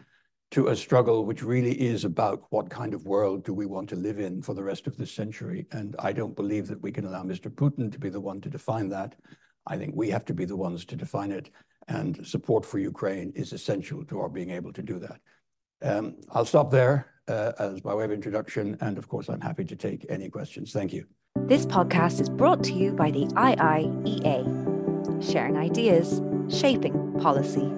to 0.52 0.68
a 0.68 0.76
struggle 0.76 1.26
which 1.26 1.44
really 1.44 1.74
is 1.74 2.06
about 2.06 2.44
what 2.50 2.70
kind 2.70 2.94
of 2.94 3.06
world 3.06 3.44
do 3.44 3.54
we 3.54 3.66
want 3.66 3.90
to 3.90 3.96
live 3.96 4.20
in 4.20 4.42
for 4.42 4.54
the 4.54 4.64
rest 4.64 4.88
of 4.88 4.96
this 4.96 5.12
century. 5.12 5.68
And 5.72 5.96
I 6.00 6.14
don't 6.14 6.36
believe 6.36 6.68
that 6.68 6.82
we 6.82 6.92
can 6.92 7.06
allow 7.06 7.24
Mr. 7.24 7.52
Putin 7.52 7.92
to 7.92 8.00
be 8.00 8.10
the 8.10 8.22
one 8.22 8.40
to 8.42 8.50
define 8.50 8.88
that. 8.90 9.16
I 9.66 9.78
think 9.78 9.94
we 9.96 10.10
have 10.10 10.24
to 10.26 10.34
be 10.34 10.46
the 10.46 10.56
ones 10.56 10.86
to 10.86 10.96
define 10.96 11.32
it. 11.32 11.50
And 11.90 12.26
support 12.26 12.66
for 12.66 12.80
Ukraine 12.80 13.34
is 13.36 13.52
essential 13.54 14.06
to 14.06 14.20
our 14.20 14.30
being 14.30 14.52
able 14.52 14.72
to 14.74 14.82
do 14.82 15.00
that. 15.00 15.20
Um, 15.82 16.16
I'll 16.32 16.46
stop 16.46 16.72
there 16.72 17.08
uh, 17.28 17.52
as 17.60 17.84
my 17.84 17.94
way 17.94 18.06
of 18.06 18.12
introduction. 18.12 18.78
And 18.82 18.98
of 18.98 19.08
course, 19.08 19.30
I'm 19.30 19.42
happy 19.42 19.66
to 19.66 19.76
take 19.76 20.06
any 20.10 20.30
questions. 20.30 20.72
Thank 20.72 20.94
you. 20.94 21.06
This 21.36 21.66
podcast 21.66 22.20
is 22.20 22.30
brought 22.30 22.64
to 22.66 22.74
you 22.74 22.94
by 22.94 23.12
the 23.12 23.26
IIEA, 23.28 24.44
sharing 25.32 25.58
ideas, 25.58 26.22
shaping 26.50 27.20
policy. 27.20 27.72